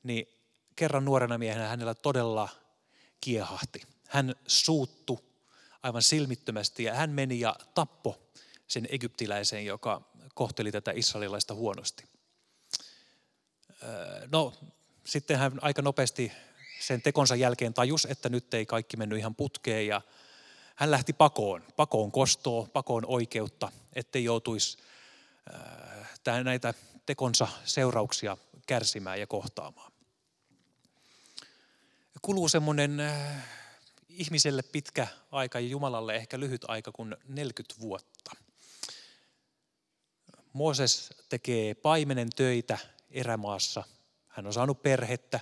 niin 0.02 0.28
kerran 0.76 1.04
nuorena 1.04 1.38
miehenä 1.38 1.68
hänellä 1.68 1.94
todella 1.94 2.48
kiehahti. 3.20 3.82
Hän 4.08 4.34
suuttu 4.46 5.20
aivan 5.82 6.02
silmittömästi 6.02 6.84
ja 6.84 6.94
hän 6.94 7.10
meni 7.10 7.40
ja 7.40 7.56
tappo 7.74 8.22
sen 8.66 8.88
egyptiläisen, 8.90 9.66
joka 9.66 10.02
kohteli 10.34 10.72
tätä 10.72 10.92
israelilaista 10.94 11.54
huonosti. 11.54 12.04
No, 14.32 14.52
sitten 15.04 15.38
hän 15.38 15.52
aika 15.62 15.82
nopeasti 15.82 16.32
sen 16.86 17.02
tekonsa 17.02 17.36
jälkeen 17.36 17.74
tajus, 17.74 18.06
että 18.10 18.28
nyt 18.28 18.54
ei 18.54 18.66
kaikki 18.66 18.96
mennyt 18.96 19.18
ihan 19.18 19.34
putkeen 19.34 19.86
ja 19.86 20.02
hän 20.74 20.90
lähti 20.90 21.12
pakoon, 21.12 21.64
pakoon 21.76 22.12
kostoa, 22.12 22.68
pakoon 22.72 23.06
oikeutta, 23.06 23.72
ettei 23.92 24.24
joutuisi 24.24 24.78
näitä 26.44 26.74
tekonsa 27.06 27.48
seurauksia 27.64 28.36
kärsimään 28.66 29.20
ja 29.20 29.26
kohtaamaan. 29.26 29.92
Kuluu 32.22 32.48
semmoinen 32.48 33.02
ihmiselle 34.08 34.62
pitkä 34.62 35.06
aika 35.32 35.60
ja 35.60 35.68
Jumalalle 35.68 36.16
ehkä 36.16 36.40
lyhyt 36.40 36.64
aika 36.68 36.92
kuin 36.92 37.16
40 37.28 37.80
vuotta. 37.80 38.30
Mooses 40.52 41.10
tekee 41.28 41.74
paimenen 41.74 42.30
töitä 42.36 42.78
erämaassa. 43.10 43.84
Hän 44.28 44.46
on 44.46 44.52
saanut 44.52 44.82
perhettä. 44.82 45.40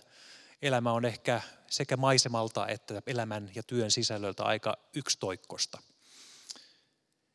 Elämä 0.63 0.93
on 0.93 1.05
ehkä 1.05 1.41
sekä 1.71 1.97
maisemalta 1.97 2.69
että 2.69 3.03
elämän 3.07 3.51
ja 3.55 3.63
työn 3.63 3.91
sisällöltä 3.91 4.45
aika 4.45 4.77
yksitoikkosta. 4.97 5.83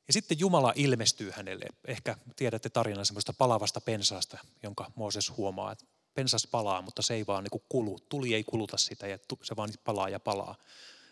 Ja 0.07 0.13
sitten 0.13 0.39
Jumala 0.39 0.73
ilmestyy 0.75 1.31
hänelle. 1.31 1.65
Ehkä 1.85 2.17
tiedätte 2.35 2.69
tarinan 2.69 3.05
semmoista 3.05 3.33
palavasta 3.33 3.81
pensaasta, 3.81 4.37
jonka 4.63 4.91
Mooses 4.95 5.37
huomaa, 5.37 5.71
että 5.71 5.85
pensas 6.13 6.47
palaa, 6.47 6.81
mutta 6.81 7.01
se 7.01 7.13
ei 7.13 7.27
vaan 7.27 7.43
niin 7.43 7.61
kulu. 7.69 7.99
Tuli 7.99 8.33
ei 8.33 8.43
kuluta 8.43 8.77
sitä 8.77 9.07
ja 9.07 9.17
se 9.43 9.55
vaan 9.55 9.69
palaa 9.83 10.09
ja 10.09 10.19
palaa. 10.19 10.55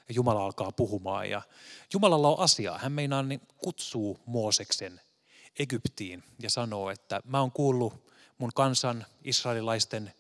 Ja 0.10 0.16
Jumala 0.16 0.46
alkaa 0.46 0.72
puhumaan 0.72 1.30
ja 1.30 1.42
Jumalalla 1.94 2.30
on 2.30 2.40
asiaa. 2.40 2.78
Hän 2.78 2.92
meinaa 2.92 3.24
niin 3.24 3.42
kutsuu 3.58 4.20
Mooseksen 4.26 5.02
Egyptiin 5.60 6.24
ja 6.40 6.50
sanoo, 6.50 6.90
että 6.90 7.22
mä 7.26 7.40
oon 7.40 7.52
kuullut 7.52 8.12
mun 8.38 8.52
kansan 8.56 9.06
israelilaisten 9.24 10.14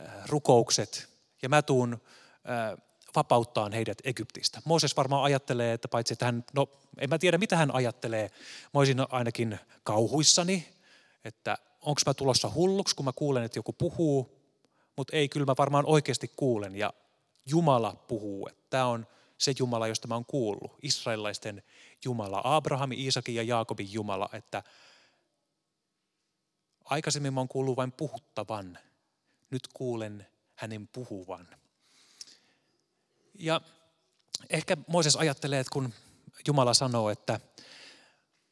äh, 0.00 0.26
rukoukset 0.26 1.17
ja 1.42 1.48
mä 1.48 1.62
tuun 1.62 1.92
äh, 1.92 2.78
vapauttaa 3.16 3.70
heidät 3.72 3.98
Egyptistä. 4.04 4.62
Mooses 4.64 4.96
varmaan 4.96 5.24
ajattelee, 5.24 5.72
että 5.72 5.88
paitsi 5.88 6.12
että 6.12 6.24
hän, 6.24 6.44
no 6.54 6.68
en 6.98 7.10
mä 7.10 7.18
tiedä 7.18 7.38
mitä 7.38 7.56
hän 7.56 7.74
ajattelee, 7.74 8.30
mä 8.74 8.80
olisin 8.80 9.06
ainakin 9.10 9.58
kauhuissani, 9.82 10.68
että 11.24 11.58
onko 11.80 12.00
mä 12.06 12.14
tulossa 12.14 12.50
hulluksi, 12.54 12.96
kun 12.96 13.04
mä 13.04 13.12
kuulen, 13.12 13.44
että 13.44 13.58
joku 13.58 13.72
puhuu, 13.72 14.38
mutta 14.96 15.16
ei, 15.16 15.28
kyllä 15.28 15.46
mä 15.46 15.54
varmaan 15.58 15.86
oikeasti 15.86 16.32
kuulen 16.36 16.76
ja 16.76 16.92
Jumala 17.46 17.92
puhuu. 18.08 18.50
Tämä 18.70 18.86
on 18.86 19.06
se 19.38 19.54
Jumala, 19.58 19.86
josta 19.86 20.08
mä 20.08 20.14
oon 20.14 20.24
kuullut, 20.24 20.72
israelilaisten 20.82 21.62
Jumala, 22.04 22.40
Abrahamin, 22.44 22.98
Iisakin 22.98 23.34
ja 23.34 23.42
Jaakobin 23.42 23.92
Jumala, 23.92 24.28
että 24.32 24.62
aikaisemmin 26.84 27.34
mä 27.34 27.40
oon 27.40 27.48
kuullut 27.48 27.76
vain 27.76 27.92
puhuttavan, 27.92 28.78
nyt 29.50 29.68
kuulen 29.74 30.26
hänen 30.58 30.88
puhuvan. 30.88 31.48
Ja 33.34 33.60
ehkä 34.50 34.76
Moises 34.86 35.16
ajattelee, 35.16 35.60
että 35.60 35.72
kun 35.72 35.94
Jumala 36.46 36.74
sanoo, 36.74 37.10
että 37.10 37.40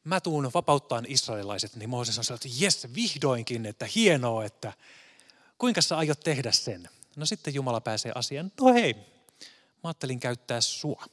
mä 0.03 0.21
tuun 0.21 0.51
vapauttaan 0.53 1.05
israelilaiset, 1.07 1.75
niin 1.75 1.89
Mooses 1.89 2.17
on 2.17 2.23
sellainen, 2.23 2.51
että 2.51 2.63
jes, 2.63 2.87
vihdoinkin, 2.95 3.65
että 3.65 3.87
hienoa, 3.95 4.45
että 4.45 4.73
kuinka 5.57 5.81
sä 5.81 5.97
aiot 5.97 6.19
tehdä 6.19 6.51
sen? 6.51 6.89
No 7.15 7.25
sitten 7.25 7.53
Jumala 7.53 7.81
pääsee 7.81 8.11
asiaan, 8.15 8.51
no 8.61 8.73
hei, 8.73 8.93
mä 8.93 9.03
ajattelin 9.83 10.19
käyttää 10.19 10.61
sua. 10.61 11.05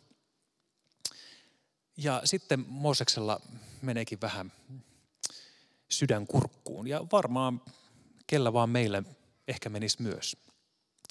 Ja 1.97 2.23
sitten 2.25 2.65
Mooseksella 2.69 3.41
meneekin 3.83 4.21
vähän 4.21 4.53
sydän 5.89 6.27
kurkkuun 6.27 6.87
ja 6.87 7.07
varmaan 7.13 7.63
kellä 8.27 8.53
vaan 8.53 8.71
meille 8.71 9.03
ehkä 9.49 9.69
menisi 9.69 10.03
myös. 10.03 10.37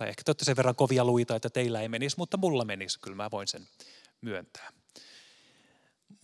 Tai 0.04 0.10
ehkä 0.10 0.24
te 0.24 0.30
olette 0.30 0.46
sen 0.46 0.56
verran 0.56 0.76
kovia 0.76 1.06
luita, 1.06 1.36
että 1.36 1.50
teillä 1.50 1.82
ei 1.82 1.90
menisi, 1.90 2.18
mutta 2.18 2.38
mulla 2.38 2.66
menisi, 2.66 3.00
kyllä 3.00 3.16
mä 3.16 3.32
voin 3.32 3.48
sen 3.48 3.68
myöntää. 4.22 4.72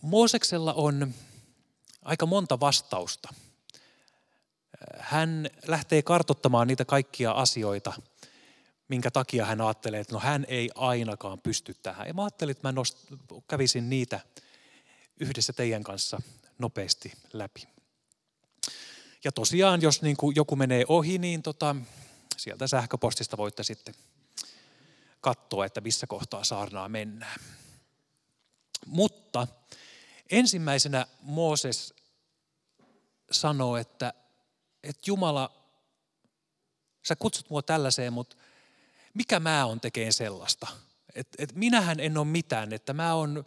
Mooseksella 0.02 0.72
on 0.72 1.14
aika 2.02 2.26
monta 2.26 2.60
vastausta. 2.60 3.34
Hän 4.98 5.50
lähtee 5.66 6.02
kartottamaan 6.02 6.68
niitä 6.68 6.84
kaikkia 6.84 7.30
asioita, 7.30 7.92
minkä 8.88 9.10
takia 9.10 9.44
hän 9.44 9.60
ajattelee, 9.60 10.00
että 10.00 10.14
no 10.14 10.20
hän 10.20 10.46
ei 10.48 10.70
ainakaan 10.74 11.40
pysty 11.40 11.74
tähän. 11.74 12.06
Ja 12.06 12.14
mä 12.14 12.22
ajattelin, 12.22 12.50
että 12.50 12.68
mä 12.68 12.72
nost, 12.72 12.98
kävisin 13.48 13.90
niitä 13.90 14.20
yhdessä 15.20 15.52
teidän 15.52 15.82
kanssa 15.82 16.22
nopeasti 16.58 17.12
läpi. 17.32 17.68
Ja 19.24 19.32
tosiaan, 19.32 19.82
jos 19.82 20.02
niin 20.02 20.16
kuin 20.16 20.36
joku 20.36 20.56
menee 20.56 20.84
ohi, 20.88 21.18
niin 21.18 21.42
tota, 21.42 21.76
sieltä 22.40 22.66
sähköpostista 22.66 23.36
voitte 23.36 23.62
sitten 23.62 23.94
katsoa, 25.20 25.66
että 25.66 25.80
missä 25.80 26.06
kohtaa 26.06 26.44
saarnaa 26.44 26.88
mennään. 26.88 27.40
Mutta 28.86 29.46
ensimmäisenä 30.30 31.06
Mooses 31.22 31.94
sanoo, 33.30 33.76
että, 33.76 34.14
että 34.82 35.02
Jumala, 35.06 35.52
sä 37.02 37.16
kutsut 37.16 37.50
mua 37.50 37.62
tällaiseen, 37.62 38.12
mutta 38.12 38.36
mikä 39.14 39.40
mä 39.40 39.66
on 39.66 39.80
tekeen 39.80 40.12
sellaista? 40.12 40.66
Että 41.14 41.36
et 41.38 41.54
minähän 41.54 42.00
en 42.00 42.18
ole 42.18 42.26
mitään, 42.26 42.72
että 42.72 42.92
mä 42.92 43.14
oon, 43.14 43.44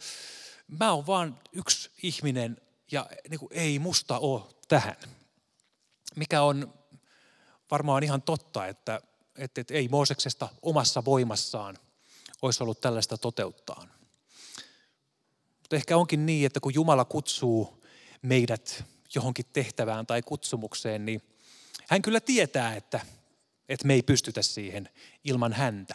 mä 0.68 0.92
oon 0.92 1.06
vaan 1.06 1.40
yksi 1.52 1.90
ihminen 2.02 2.60
ja 2.90 3.06
niin 3.28 3.40
kuin, 3.40 3.52
ei 3.52 3.78
musta 3.78 4.18
ole 4.18 4.42
tähän. 4.68 4.96
Mikä 6.16 6.42
on 6.42 6.74
varmaan 7.74 8.02
ihan 8.02 8.22
totta, 8.22 8.66
että, 8.66 9.00
että, 9.38 9.60
että 9.60 9.74
ei 9.74 9.88
Mooseksesta 9.88 10.48
omassa 10.62 11.04
voimassaan 11.04 11.78
olisi 12.42 12.62
ollut 12.62 12.80
tällaista 12.80 13.18
toteuttaa. 13.18 13.86
Mutta 15.60 15.76
ehkä 15.76 15.96
onkin 15.96 16.26
niin, 16.26 16.46
että 16.46 16.60
kun 16.60 16.74
Jumala 16.74 17.04
kutsuu 17.04 17.84
meidät 18.22 18.84
johonkin 19.14 19.44
tehtävään 19.52 20.06
tai 20.06 20.22
kutsumukseen, 20.22 21.04
niin 21.06 21.22
hän 21.88 22.02
kyllä 22.02 22.20
tietää, 22.20 22.74
että, 22.74 23.00
että 23.68 23.86
me 23.86 23.94
ei 23.94 24.02
pystytä 24.02 24.42
siihen 24.42 24.88
ilman 25.24 25.52
häntä. 25.52 25.94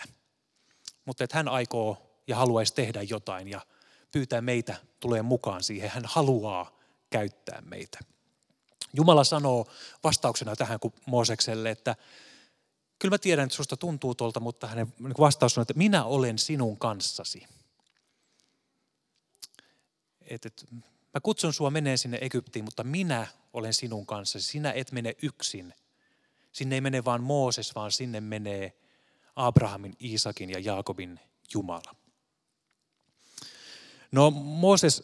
Mutta 1.05 1.23
että 1.23 1.37
hän 1.37 1.47
aikoo 1.47 2.21
ja 2.27 2.35
haluaisi 2.35 2.73
tehdä 2.73 3.01
jotain 3.01 3.47
ja 3.47 3.61
pyytää 4.11 4.41
meitä 4.41 4.75
tulee 4.99 5.21
mukaan 5.21 5.63
siihen. 5.63 5.89
Hän 5.89 6.03
haluaa 6.05 6.79
käyttää 7.09 7.61
meitä. 7.61 7.99
Jumala 8.93 9.23
sanoo 9.23 9.67
vastauksena 10.03 10.55
tähän 10.55 10.79
kuin 10.79 10.93
Moosekselle, 11.05 11.69
että 11.69 11.95
kyllä 12.99 13.13
mä 13.13 13.17
tiedän, 13.17 13.45
että 13.45 13.55
susta 13.55 13.77
tuntuu 13.77 14.15
tuolta, 14.15 14.39
mutta 14.39 14.67
hänen 14.67 14.93
vastaus 15.19 15.57
on, 15.57 15.61
että 15.61 15.73
minä 15.73 16.03
olen 16.03 16.39
sinun 16.39 16.77
kanssasi. 16.77 17.47
Et, 20.21 20.45
et, 20.45 20.65
mä 21.13 21.19
kutsun 21.23 21.53
sua 21.53 21.69
menee 21.69 21.97
sinne 21.97 22.17
Egyptiin, 22.21 22.65
mutta 22.65 22.83
minä 22.83 23.27
olen 23.53 23.73
sinun 23.73 24.05
kanssasi. 24.05 24.45
Sinä 24.45 24.71
et 24.71 24.91
mene 24.91 25.15
yksin. 25.21 25.73
Sinne 26.51 26.75
ei 26.75 26.81
mene 26.81 27.05
vaan 27.05 27.23
Mooses, 27.23 27.75
vaan 27.75 27.91
sinne 27.91 28.21
menee 28.21 28.73
Abrahamin, 29.35 29.93
Iisakin 30.01 30.49
ja 30.49 30.59
Jaakobin 30.59 31.19
Jumala. 31.53 31.95
No 34.11 34.31
Mooses 34.31 35.03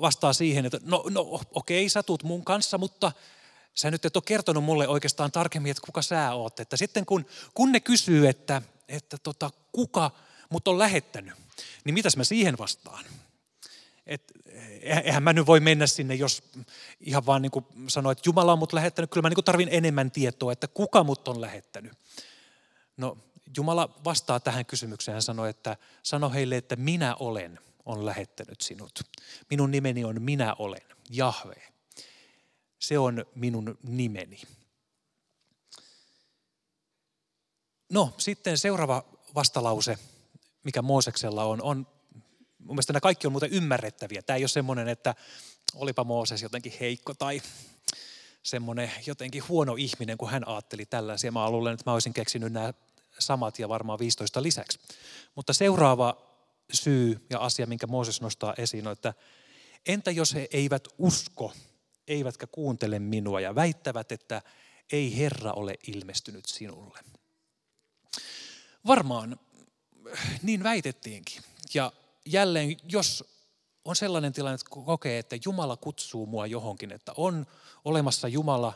vastaa 0.00 0.32
siihen, 0.32 0.66
että 0.66 0.78
no, 0.82 1.04
no 1.10 1.40
okei, 1.54 1.88
sä 1.88 2.02
tuut 2.02 2.22
mun 2.22 2.44
kanssa, 2.44 2.78
mutta 2.78 3.12
sä 3.74 3.90
nyt 3.90 4.04
et 4.04 4.16
ole 4.16 4.22
kertonut 4.26 4.64
mulle 4.64 4.88
oikeastaan 4.88 5.32
tarkemmin, 5.32 5.70
että 5.70 5.86
kuka 5.86 6.02
sä 6.02 6.32
oot. 6.32 6.60
Että 6.60 6.76
sitten 6.76 7.06
kun, 7.06 7.26
kun 7.54 7.72
ne 7.72 7.80
kysyy, 7.80 8.28
että, 8.28 8.62
että 8.88 9.18
tota, 9.22 9.50
kuka 9.72 10.10
mutta 10.50 10.70
on 10.70 10.78
lähettänyt. 10.78 11.34
Niin 11.84 11.94
mitäs 11.94 12.16
mä 12.16 12.24
siihen 12.24 12.58
vastaan? 12.58 13.04
Et, 14.06 14.32
eihän 14.82 15.22
mä 15.22 15.32
nyt 15.32 15.46
voi 15.46 15.60
mennä 15.60 15.86
sinne, 15.86 16.14
jos 16.14 16.42
ihan 17.00 17.26
vaan 17.26 17.42
niin 17.42 17.52
sanoo, 17.88 18.12
että 18.12 18.22
Jumala 18.26 18.52
on 18.52 18.58
mut 18.58 18.72
lähettänyt. 18.72 19.10
Kyllä 19.10 19.22
mä 19.22 19.28
niin 19.28 19.44
tarvin 19.44 19.68
enemmän 19.70 20.10
tietoa, 20.10 20.52
että 20.52 20.68
kuka 20.68 21.04
mut 21.04 21.28
on 21.28 21.40
lähettänyt. 21.40 21.92
No 22.96 23.18
Jumala 23.56 23.88
vastaa 24.04 24.40
tähän 24.40 24.66
kysymykseen. 24.66 25.14
Hän 25.14 25.22
sanoi, 25.22 25.50
että 25.50 25.76
sano 26.02 26.30
heille, 26.30 26.56
että 26.56 26.76
minä 26.76 27.14
olen 27.14 27.58
on 27.86 28.06
lähettänyt 28.06 28.60
sinut. 28.60 29.00
Minun 29.50 29.70
nimeni 29.70 30.04
on 30.04 30.22
minä 30.22 30.54
olen, 30.58 30.82
Jahve. 31.10 31.62
Se 32.78 32.98
on 32.98 33.26
minun 33.34 33.78
nimeni. 33.82 34.42
No 37.92 38.14
sitten 38.18 38.58
seuraava 38.58 39.04
vastalause, 39.34 39.98
mikä 40.64 40.82
Mooseksella 40.82 41.44
on, 41.44 41.62
on 41.62 41.86
mun 42.58 42.74
mielestä 42.74 42.92
nämä 42.92 43.00
kaikki 43.00 43.26
on 43.26 43.32
muuten 43.32 43.52
ymmärrettäviä. 43.52 44.22
Tämä 44.22 44.36
ei 44.36 44.42
ole 44.42 44.48
semmoinen, 44.48 44.88
että 44.88 45.14
olipa 45.74 46.04
Mooses 46.04 46.42
jotenkin 46.42 46.72
heikko 46.80 47.14
tai 47.14 47.42
semmoinen 48.42 48.90
jotenkin 49.06 49.48
huono 49.48 49.74
ihminen, 49.74 50.18
kun 50.18 50.30
hän 50.30 50.48
ajatteli 50.48 50.86
tällaisia. 50.86 51.32
Mä 51.32 51.50
luulen, 51.50 51.74
että 51.74 51.90
mä 51.90 51.94
olisin 51.94 52.14
keksinyt 52.14 52.52
nämä 52.52 52.74
samat 53.18 53.58
ja 53.58 53.68
varmaan 53.68 53.98
15 53.98 54.42
lisäksi. 54.42 54.78
Mutta 55.34 55.52
seuraava 55.52 56.35
syy 56.72 57.26
ja 57.30 57.38
asia, 57.38 57.66
minkä 57.66 57.86
Mooses 57.86 58.20
nostaa 58.20 58.54
esiin, 58.58 58.86
on, 58.86 58.92
että 58.92 59.14
entä 59.86 60.10
jos 60.10 60.34
he 60.34 60.48
eivät 60.50 60.88
usko, 60.98 61.52
eivätkä 62.08 62.46
kuuntele 62.46 62.98
minua 62.98 63.40
ja 63.40 63.54
väittävät, 63.54 64.12
että 64.12 64.42
ei 64.92 65.18
Herra 65.18 65.52
ole 65.52 65.74
ilmestynyt 65.86 66.44
sinulle. 66.46 66.98
Varmaan 68.86 69.38
niin 70.42 70.62
väitettiinkin. 70.62 71.42
Ja 71.74 71.92
jälleen, 72.26 72.76
jos 72.88 73.24
on 73.84 73.96
sellainen 73.96 74.32
tilanne, 74.32 74.54
että 74.54 74.70
kokee, 74.70 75.18
että 75.18 75.36
Jumala 75.44 75.76
kutsuu 75.76 76.26
mua 76.26 76.46
johonkin, 76.46 76.92
että 76.92 77.12
on 77.16 77.46
olemassa 77.84 78.28
Jumala, 78.28 78.72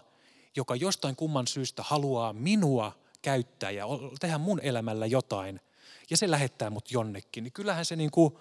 joka 0.56 0.76
jostain 0.76 1.16
kumman 1.16 1.46
syystä 1.46 1.82
haluaa 1.82 2.32
minua 2.32 2.98
käyttää 3.22 3.70
ja 3.70 3.86
tehdä 4.20 4.38
mun 4.38 4.60
elämällä 4.60 5.06
jotain, 5.06 5.60
ja 6.10 6.16
se 6.16 6.30
lähettää 6.30 6.70
mut 6.70 6.90
jonnekin, 6.90 7.44
niin 7.44 7.52
kyllähän 7.52 7.84
se 7.84 7.96
niin 7.96 8.10
kuin 8.10 8.34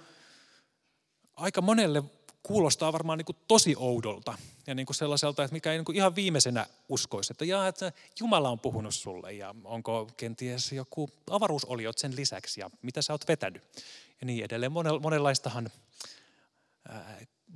aika 1.36 1.62
monelle 1.62 2.04
kuulostaa 2.44 2.94
varmaan 2.94 3.18
niin 3.18 3.26
kuin 3.26 3.38
tosi 3.48 3.76
oudolta 3.78 4.38
ja 4.68 4.76
niin 4.76 4.86
kuin 4.86 4.96
sellaiselta, 4.96 5.44
että 5.44 5.54
mikä 5.54 5.72
ei 5.72 5.78
niin 5.78 5.86
kuin 5.86 5.96
ihan 5.96 6.16
viimeisenä 6.16 6.66
uskoisi, 6.90 7.34
että, 7.34 7.46
jaa, 7.46 7.68
että 7.68 7.92
Jumala 8.20 8.50
on 8.50 8.60
puhunut 8.60 8.96
sulle 8.96 9.34
ja 9.34 9.56
onko 9.64 10.08
kenties 10.18 10.72
joku 10.72 11.10
avaruusoliot 11.30 11.98
sen 11.98 12.16
lisäksi 12.16 12.62
ja 12.62 12.70
mitä 12.82 13.02
sä 13.02 13.14
oot 13.14 13.28
vetänyt 13.28 13.64
ja 14.22 14.26
niin 14.26 14.46
edelleen. 14.46 14.72
Monenlaistahan 15.02 15.70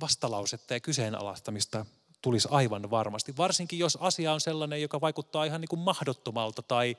vastalausetta 0.00 0.74
ja 0.74 0.80
kyseenalaistamista 0.80 1.86
tulisi 2.22 2.48
aivan 2.50 2.90
varmasti, 2.90 3.36
varsinkin 3.36 3.78
jos 3.78 3.98
asia 4.00 4.32
on 4.32 4.40
sellainen, 4.40 4.82
joka 4.82 5.00
vaikuttaa 5.00 5.44
ihan 5.44 5.60
niin 5.60 5.68
kuin 5.68 5.80
mahdottomalta 5.80 6.62
tai 6.62 6.96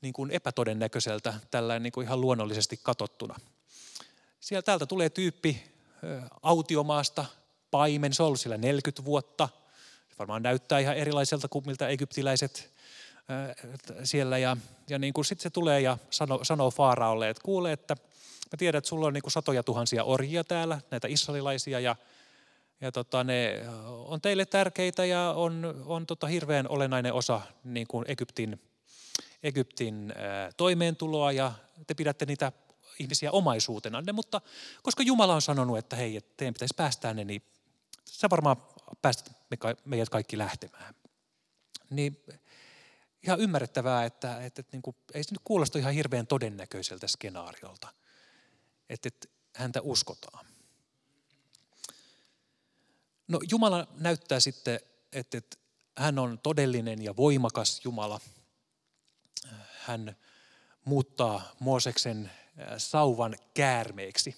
niin 0.00 0.12
kuin 0.12 0.30
epätodennäköiseltä 0.30 1.34
tällä 1.50 1.78
niin 1.78 1.92
kuin 1.92 2.06
ihan 2.06 2.20
luonnollisesti 2.20 2.80
katottuna. 2.82 3.36
Siellä 4.40 4.62
täältä 4.62 4.86
tulee 4.86 5.10
tyyppi 5.10 5.62
autiomaasta, 6.42 7.24
paimen, 7.70 8.14
se 8.14 8.22
on 8.22 8.26
ollut 8.26 8.40
siellä 8.40 8.58
40 8.58 9.04
vuotta. 9.04 9.48
Se 10.08 10.14
varmaan 10.18 10.42
näyttää 10.42 10.78
ihan 10.78 10.96
erilaiselta 10.96 11.48
kuin 11.48 11.66
miltä 11.66 11.88
egyptiläiset 11.88 12.70
siellä. 14.04 14.38
Ja, 14.38 14.56
ja 14.88 14.98
niin 14.98 15.12
kuin 15.12 15.24
sitten 15.24 15.42
se 15.42 15.50
tulee 15.50 15.80
ja 15.80 15.98
sanoo, 16.10 16.44
sanoo 16.44 16.70
Faaraolle, 16.70 17.28
että 17.28 17.42
kuule, 17.42 17.72
että 17.72 17.96
mä 18.52 18.56
tiedän, 18.58 18.78
että 18.78 18.88
sulla 18.88 19.06
on 19.06 19.12
niin 19.12 19.22
kuin 19.22 19.32
satoja 19.32 19.62
tuhansia 19.62 20.04
orjia 20.04 20.44
täällä, 20.44 20.80
näitä 20.90 21.08
israelilaisia, 21.08 21.80
ja, 21.80 21.96
ja 22.80 22.92
tota, 22.92 23.24
ne 23.24 23.62
on 24.06 24.20
teille 24.20 24.46
tärkeitä 24.46 25.04
ja 25.04 25.32
on, 25.36 25.82
on 25.86 26.06
tota 26.06 26.26
hirveän 26.26 26.68
olennainen 26.68 27.12
osa 27.12 27.40
niin 27.64 27.86
kuin 27.86 28.04
Egyptin, 28.08 28.60
Egyptin 29.42 30.12
toimeentuloa, 30.56 31.32
ja 31.32 31.52
te 31.86 31.94
pidätte 31.94 32.26
niitä 32.26 32.52
ihmisiä 32.98 33.30
omaisuutenanne, 33.30 34.12
mutta 34.12 34.40
koska 34.82 35.02
Jumala 35.02 35.34
on 35.34 35.42
sanonut, 35.42 35.78
että 35.78 35.96
hei, 35.96 36.20
teidän 36.36 36.54
pitäisi 36.54 36.74
päästää 36.76 37.14
ne, 37.14 37.24
niin 37.24 37.42
sä 38.04 38.30
varmaan 38.30 38.56
päästät 39.02 39.32
meidät 39.84 40.08
kaikki 40.08 40.38
lähtemään. 40.38 40.94
Niin 41.90 42.24
ihan 43.22 43.40
ymmärrettävää, 43.40 44.04
että, 44.04 44.44
että, 44.44 44.60
että 44.60 44.76
niin 44.76 44.82
kuin, 44.82 44.96
ei 45.14 45.24
se 45.24 45.30
nyt 45.30 45.40
kuulosta 45.44 45.78
ihan 45.78 45.94
hirveän 45.94 46.26
todennäköiseltä 46.26 47.08
skenaariolta, 47.08 47.88
että, 48.90 49.08
että 49.08 49.28
häntä 49.56 49.80
uskotaan. 49.80 50.46
No 53.28 53.40
Jumala 53.50 53.86
näyttää 53.94 54.40
sitten, 54.40 54.80
että, 55.12 55.38
että 55.38 55.56
hän 55.96 56.18
on 56.18 56.38
todellinen 56.38 57.02
ja 57.02 57.16
voimakas 57.16 57.80
Jumala. 57.84 58.20
Hän 59.90 60.16
muuttaa 60.84 61.42
Mooseksen 61.58 62.30
sauvan 62.78 63.36
käärmeeksi, 63.54 64.36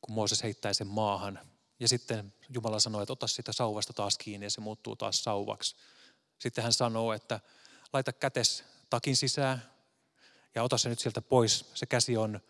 kun 0.00 0.14
Mooses 0.14 0.42
heittää 0.42 0.72
sen 0.72 0.86
maahan. 0.86 1.38
Ja 1.80 1.88
sitten 1.88 2.34
Jumala 2.48 2.80
sanoo, 2.80 3.02
että 3.02 3.12
ota 3.12 3.26
sitä 3.26 3.52
sauvasta 3.52 3.92
taas 3.92 4.18
kiinni 4.18 4.46
ja 4.46 4.50
se 4.50 4.60
muuttuu 4.60 4.96
taas 4.96 5.24
sauvaksi. 5.24 5.76
Sitten 6.38 6.64
hän 6.64 6.72
sanoo, 6.72 7.12
että 7.12 7.40
laita 7.92 8.12
kätes 8.12 8.64
takin 8.90 9.16
sisään 9.16 9.62
ja 10.54 10.62
ota 10.62 10.78
se 10.78 10.88
nyt 10.88 10.98
sieltä 10.98 11.22
pois. 11.22 11.70
Se 11.74 11.86
käsi 11.86 12.16
on 12.16 12.40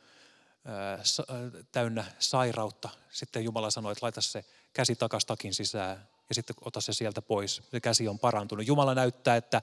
täynnä 1.73 2.05
sairautta. 2.19 2.89
Sitten 3.11 3.45
Jumala 3.45 3.71
sanoi, 3.71 3.93
että 3.93 4.05
laita 4.05 4.21
se 4.21 4.45
käsi 4.73 4.97
takas 4.97 5.25
takin 5.25 5.55
sisään 5.55 6.09
ja 6.29 6.35
sitten 6.35 6.57
ota 6.61 6.81
se 6.81 6.93
sieltä 6.93 7.23
pois. 7.23 7.63
Se 7.71 7.81
käsi 7.81 8.09
on 8.09 8.19
parantunut. 8.19 8.67
Jumala 8.67 8.95
näyttää, 8.95 9.37
että 9.37 9.63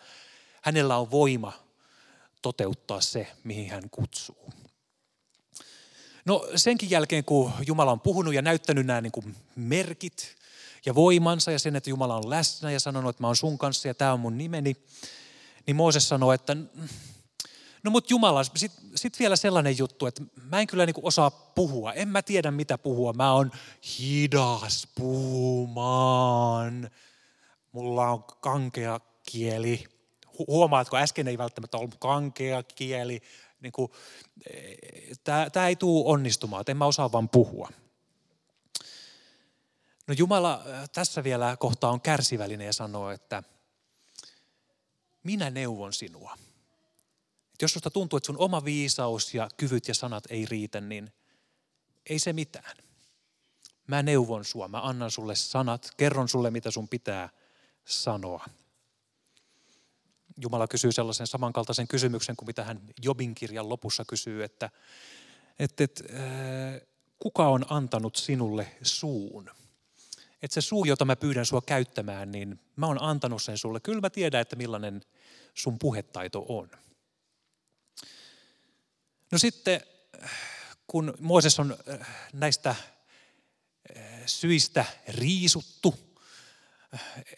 hänellä 0.61 0.97
on 0.97 1.11
voima 1.11 1.70
toteuttaa 2.41 3.01
se, 3.01 3.27
mihin 3.43 3.69
hän 3.69 3.89
kutsuu. 3.89 4.53
No 6.25 6.47
senkin 6.55 6.89
jälkeen, 6.89 7.25
kun 7.25 7.51
Jumala 7.67 7.91
on 7.91 7.99
puhunut 7.99 8.33
ja 8.33 8.41
näyttänyt 8.41 8.85
nämä 8.85 9.01
niin 9.01 9.11
kuin 9.11 9.35
merkit 9.55 10.35
ja 10.85 10.95
voimansa 10.95 11.51
ja 11.51 11.59
sen, 11.59 11.75
että 11.75 11.89
Jumala 11.89 12.15
on 12.15 12.29
läsnä 12.29 12.71
ja 12.71 12.79
sanonut, 12.79 13.09
että 13.09 13.23
mä 13.23 13.27
oon 13.27 13.35
sun 13.35 13.57
kanssa 13.57 13.87
ja 13.87 13.93
tämä 13.93 14.13
on 14.13 14.19
mun 14.19 14.37
nimeni, 14.37 14.75
niin 15.67 15.75
Mooses 15.75 16.09
sanoi, 16.09 16.35
että 16.35 16.57
no 17.83 17.91
mut 17.91 18.09
Jumala, 18.09 18.43
sitten 18.43 18.89
sit 18.95 19.19
vielä 19.19 19.35
sellainen 19.35 19.77
juttu, 19.77 20.05
että 20.05 20.23
mä 20.49 20.59
en 20.59 20.67
kyllä 20.67 20.85
niin 20.85 20.93
kuin 20.93 21.05
osaa 21.05 21.31
puhua, 21.31 21.93
en 21.93 22.07
mä 22.07 22.21
tiedä 22.21 22.51
mitä 22.51 22.77
puhua, 22.77 23.13
mä 23.13 23.33
oon 23.33 23.51
hidas 23.99 24.87
puhumaan, 24.95 26.89
mulla 27.71 28.09
on 28.09 28.23
kankea 28.23 28.99
kieli. 29.31 29.90
Huomaatko, 30.47 30.97
äsken 30.97 31.27
ei 31.27 31.37
välttämättä 31.37 31.77
ollut 31.77 31.95
kankea 31.99 32.63
kieli, 32.63 33.21
niin 33.61 33.71
kuin, 33.71 33.91
tämä 35.53 35.67
ei 35.67 35.75
tule 35.75 36.07
onnistumaan, 36.07 36.61
että 36.61 36.71
en 36.71 36.77
mä 36.77 36.85
osaa 36.85 37.11
vaan 37.11 37.29
puhua. 37.29 37.69
No 40.07 40.13
Jumala 40.17 40.63
tässä 40.93 41.23
vielä 41.23 41.57
kohtaa 41.59 41.91
on 41.91 42.01
kärsivällinen 42.01 42.65
ja 42.65 42.73
sanoo, 42.73 43.09
että 43.09 43.43
minä 45.23 45.49
neuvon 45.49 45.93
sinua. 45.93 46.37
Et 47.53 47.61
jos 47.61 47.73
susta 47.73 47.89
tuntuu, 47.89 48.17
että 48.17 48.27
sun 48.27 48.37
oma 48.37 48.65
viisaus 48.65 49.33
ja 49.33 49.49
kyvyt 49.57 49.87
ja 49.87 49.95
sanat 49.95 50.23
ei 50.29 50.45
riitä, 50.45 50.81
niin 50.81 51.13
ei 52.09 52.19
se 52.19 52.33
mitään. 52.33 52.77
Mä 53.87 54.03
neuvon 54.03 54.45
sua, 54.45 54.67
mä 54.67 54.81
annan 54.81 55.11
sulle 55.11 55.35
sanat, 55.35 55.91
kerron 55.97 56.29
sulle 56.29 56.51
mitä 56.51 56.71
sun 56.71 56.87
pitää 56.87 57.29
sanoa. 57.85 58.45
Jumala 60.41 60.67
kysyy 60.67 60.91
sellaisen 60.91 61.27
samankaltaisen 61.27 61.87
kysymyksen 61.87 62.35
kuin 62.35 62.47
mitä 62.47 62.63
hän 62.63 62.81
Jobin 63.01 63.35
kirjan 63.35 63.69
lopussa 63.69 64.03
kysyy, 64.07 64.43
että, 64.43 64.69
että, 65.59 65.83
että 65.83 66.03
äh, 66.13 66.81
kuka 67.19 67.47
on 67.47 67.65
antanut 67.69 68.15
sinulle 68.15 68.75
suun? 68.81 69.49
Että 70.41 70.53
se 70.53 70.61
suu, 70.61 70.85
jota 70.85 71.05
mä 71.05 71.15
pyydän 71.15 71.45
sua 71.45 71.61
käyttämään, 71.61 72.31
niin 72.31 72.59
mä 72.75 72.87
oon 72.87 73.01
antanut 73.01 73.41
sen 73.41 73.57
sulle. 73.57 73.79
Kyllä 73.79 74.01
mä 74.01 74.09
tiedän, 74.09 74.41
että 74.41 74.55
millainen 74.55 75.01
sun 75.53 75.79
puhetaito 75.79 76.45
on. 76.49 76.69
No 79.31 79.37
sitten, 79.37 79.81
kun 80.87 81.13
Mooses 81.19 81.59
on 81.59 81.77
äh, 81.89 82.07
näistä 82.33 82.69
äh, 82.69 82.77
syistä 84.25 84.85
riisuttu, 85.07 86.10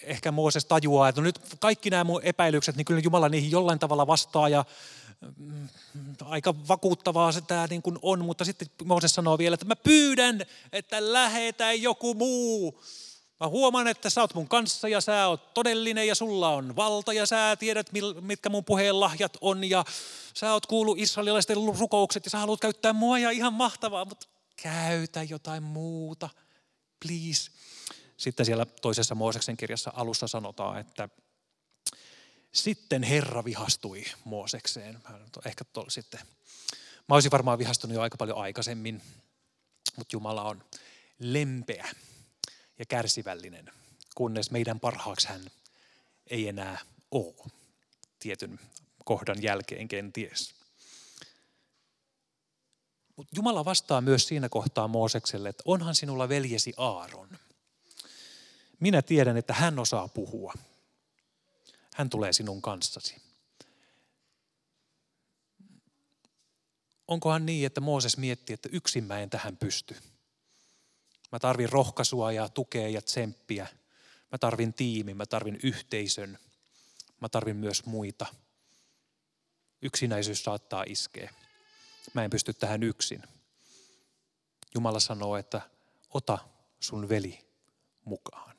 ehkä 0.04 0.32
Mooses 0.32 0.66
tajuaa, 0.66 1.10
että 1.10 1.22
no 1.22 1.26
nyt 1.26 1.40
kaikki 1.60 1.90
nämä 1.90 2.04
mun 2.04 2.22
epäilykset, 2.24 2.76
niin 2.76 2.86
kyllä 2.86 3.02
Jumala 3.04 3.30
niihin 3.30 3.52
jollain 3.52 3.80
tavalla 3.80 4.08
vastaa 4.08 4.50
ja 4.50 4.66
mm, 5.38 5.68
aika 6.26 6.54
vakuuttavaa 6.68 7.32
se 7.32 7.42
tämä 7.42 7.68
niin 7.70 7.82
kuin 7.82 8.00
on, 8.02 8.26
mutta 8.26 8.46
sitten 8.46 8.68
Mooses 8.86 9.16
sanoo 9.16 9.38
vielä, 9.38 9.54
että 9.54 9.66
mä 9.66 9.76
pyydän, 9.76 10.42
että 10.72 11.14
lähetä 11.14 11.74
joku 11.74 12.14
muu. 12.14 12.82
Mä 13.40 13.48
huomaan, 13.48 13.88
että 13.88 14.10
sä 14.10 14.22
oot 14.22 14.34
mun 14.34 14.48
kanssa 14.48 14.88
ja 14.88 15.02
sä 15.02 15.28
oot 15.28 15.54
todellinen 15.54 16.08
ja 16.08 16.16
sulla 16.16 16.50
on 16.50 16.76
valta 16.76 17.14
ja 17.14 17.26
sä 17.26 17.56
tiedät, 17.60 17.88
mitkä 18.22 18.50
mun 18.50 18.66
puheen 18.66 19.00
lahjat 19.00 19.38
on 19.42 19.70
ja 19.70 19.86
sä 20.34 20.54
oot 20.54 20.66
kuullut 20.66 21.00
israelilaisten 21.00 21.58
rukoukset 21.80 22.26
ja 22.26 22.32
sä 22.32 22.38
haluat 22.38 22.60
käyttää 22.60 22.94
mua 22.94 23.20
ja 23.20 23.30
ihan 23.30 23.54
mahtavaa, 23.54 24.06
mutta 24.06 24.28
käytä 24.56 25.24
jotain 25.24 25.64
muuta, 25.64 26.30
please. 27.00 27.52
Sitten 28.24 28.46
siellä 28.46 28.66
toisessa 28.66 29.16
Mooseksen 29.16 29.58
kirjassa 29.58 29.92
alussa 29.96 30.28
sanotaan, 30.28 30.80
että 30.80 31.10
sitten 32.52 33.04
Herra 33.04 33.46
vihastui 33.46 34.06
Moosekseen. 34.26 35.00
Ehkä 35.46 35.64
tol, 35.64 35.90
sitten. 35.90 36.20
Mä 37.10 37.16
olisin 37.16 37.32
varmaan 37.32 37.58
vihastunut 37.58 37.96
jo 37.96 38.02
aika 38.02 38.18
paljon 38.18 38.38
aikaisemmin, 38.38 39.02
mutta 39.96 40.16
Jumala 40.16 40.44
on 40.44 40.64
lempeä 41.20 41.88
ja 42.80 42.86
kärsivällinen, 42.86 43.72
kunnes 44.16 44.52
meidän 44.52 44.80
parhaaksi 44.80 45.28
hän 45.28 45.42
ei 46.28 46.48
enää 46.48 46.80
ole 47.12 47.52
tietyn 48.20 48.60
kohdan 49.06 49.44
jälkeen 49.44 49.88
kenties. 49.88 50.54
Mutta 53.16 53.34
Jumala 53.36 53.66
vastaa 53.66 54.02
myös 54.02 54.28
siinä 54.28 54.50
kohtaa 54.50 54.88
Moosekselle, 54.88 55.50
että 55.50 55.64
onhan 55.66 55.96
sinulla 55.96 56.30
veljesi 56.30 56.74
Aaron. 56.78 57.30
Minä 58.84 59.02
tiedän, 59.02 59.38
että 59.38 59.54
hän 59.54 59.80
osaa 59.80 60.08
puhua. 60.08 60.54
Hän 61.96 62.10
tulee 62.10 62.34
sinun 62.34 62.62
kanssasi. 62.62 63.16
Onkohan 67.08 67.46
niin, 67.46 67.66
että 67.66 67.82
Mooses 67.82 68.18
mietti, 68.18 68.54
että 68.54 68.70
yksin 68.72 69.04
mä 69.04 69.20
en 69.20 69.30
tähän 69.30 69.58
pysty. 69.58 69.96
Mä 71.32 71.40
tarvin 71.40 71.70
rohkaisua 71.70 72.32
ja 72.32 72.50
tukea 72.50 72.90
ja 72.90 73.02
tsemppiä. 73.02 73.68
Mä 74.32 74.38
tarvin 74.38 74.74
tiimin, 74.74 75.18
mä 75.18 75.26
tarvin 75.26 75.60
yhteisön. 75.64 76.38
Mä 77.22 77.30
tarvin 77.30 77.56
myös 77.56 77.86
muita. 77.86 78.26
Yksinäisyys 79.82 80.44
saattaa 80.44 80.84
iskeä. 80.88 81.34
Mä 82.14 82.24
en 82.24 82.30
pysty 82.30 82.54
tähän 82.54 82.84
yksin. 82.84 83.24
Jumala 84.76 85.00
sanoo, 85.00 85.38
että 85.38 85.62
ota 86.10 86.38
sun 86.80 87.10
veli 87.10 87.46
mukaan. 88.06 88.53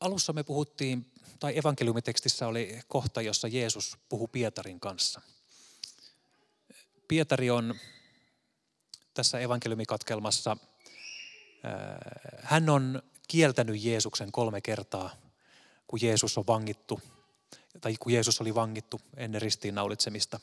Alussa 0.00 0.32
me 0.32 0.42
puhuttiin, 0.42 1.12
tai 1.40 1.58
evankeliumitekstissä 1.58 2.46
oli 2.46 2.80
kohta, 2.88 3.22
jossa 3.22 3.48
Jeesus 3.48 3.98
puhui 4.08 4.28
Pietarin 4.32 4.80
kanssa. 4.80 5.20
Pietari 7.08 7.50
on 7.50 7.74
tässä 9.14 9.40
evankeliumikatkelmassa, 9.40 10.56
hän 12.42 12.70
on 12.70 13.02
kieltänyt 13.28 13.84
Jeesuksen 13.84 14.32
kolme 14.32 14.60
kertaa 14.60 15.26
kun 15.86 15.98
Jeesus 16.02 16.38
on 16.38 16.46
vangittu, 16.46 17.00
tai 17.80 17.96
kun 18.00 18.12
Jeesus 18.12 18.40
oli 18.40 18.54
vangittu 18.54 19.00
ennen 19.16 19.42
ristiinnaulitsemista. 19.42 20.40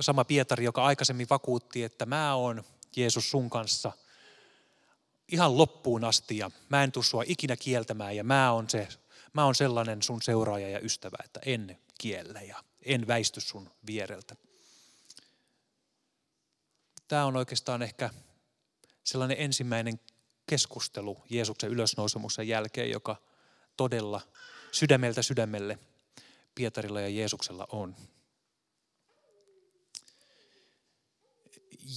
Sama 0.00 0.24
Pietari, 0.24 0.64
joka 0.64 0.84
aikaisemmin 0.84 1.26
vakuutti, 1.30 1.84
että 1.84 2.06
mä 2.06 2.34
oon 2.34 2.64
Jeesus 2.96 3.30
sun 3.30 3.50
kanssa 3.50 3.92
ihan 5.32 5.58
loppuun 5.58 6.04
asti 6.04 6.38
ja 6.38 6.50
mä 6.68 6.82
en 6.82 6.92
tuu 6.92 7.02
sua 7.02 7.22
ikinä 7.26 7.56
kieltämään 7.56 8.16
ja 8.16 8.24
mä 8.24 8.52
oon, 8.52 8.70
se, 8.70 8.88
mä 9.32 9.44
oon 9.44 9.54
sellainen 9.54 10.02
sun 10.02 10.22
seuraaja 10.22 10.68
ja 10.68 10.80
ystävä, 10.80 11.16
että 11.24 11.40
en 11.46 11.78
kiellä 11.98 12.42
ja 12.42 12.64
en 12.82 13.06
väisty 13.06 13.40
sun 13.40 13.70
viereltä. 13.86 14.36
Tämä 17.08 17.24
on 17.24 17.36
oikeastaan 17.36 17.82
ehkä 17.82 18.10
sellainen 19.04 19.36
ensimmäinen 19.40 20.00
keskustelu 20.46 21.22
Jeesuksen 21.30 21.70
ylösnousemuksen 21.70 22.48
jälkeen, 22.48 22.90
joka 22.90 23.16
todella 23.76 24.20
sydämeltä 24.72 25.22
sydämelle 25.22 25.78
Pietarilla 26.54 27.00
ja 27.00 27.08
Jeesuksella 27.08 27.66
on. 27.72 27.96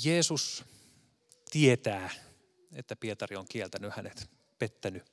Jeesus 0.03 0.65
tietää, 1.51 2.09
että 2.75 2.95
Pietari 2.95 3.35
on 3.35 3.47
kieltänyt 3.47 3.95
hänet, 3.95 4.29
pettänyt. 4.59 5.03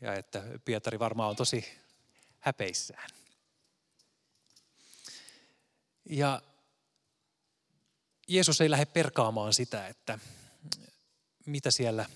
Ja 0.00 0.14
että 0.14 0.42
Pietari 0.64 0.98
varmaan 0.98 1.30
on 1.30 1.36
tosi 1.36 1.64
häpeissään. 2.38 3.10
Ja 6.04 6.42
Jeesus 8.28 8.60
ei 8.60 8.70
lähde 8.70 8.84
perkaamaan 8.84 9.54
sitä, 9.54 9.88
että 9.88 10.18
mitä 11.46 11.70
siellä 11.70 12.06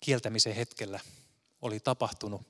kieltämisen 0.00 0.54
hetkellä 0.54 1.00
oli 1.62 1.80
tapahtunut, 1.80 2.42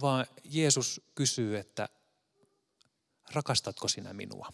vaan 0.00 0.26
Jeesus 0.44 1.00
kysyy, 1.14 1.58
että 1.58 1.88
rakastatko 3.32 3.88
sinä 3.88 4.12
minua? 4.12 4.52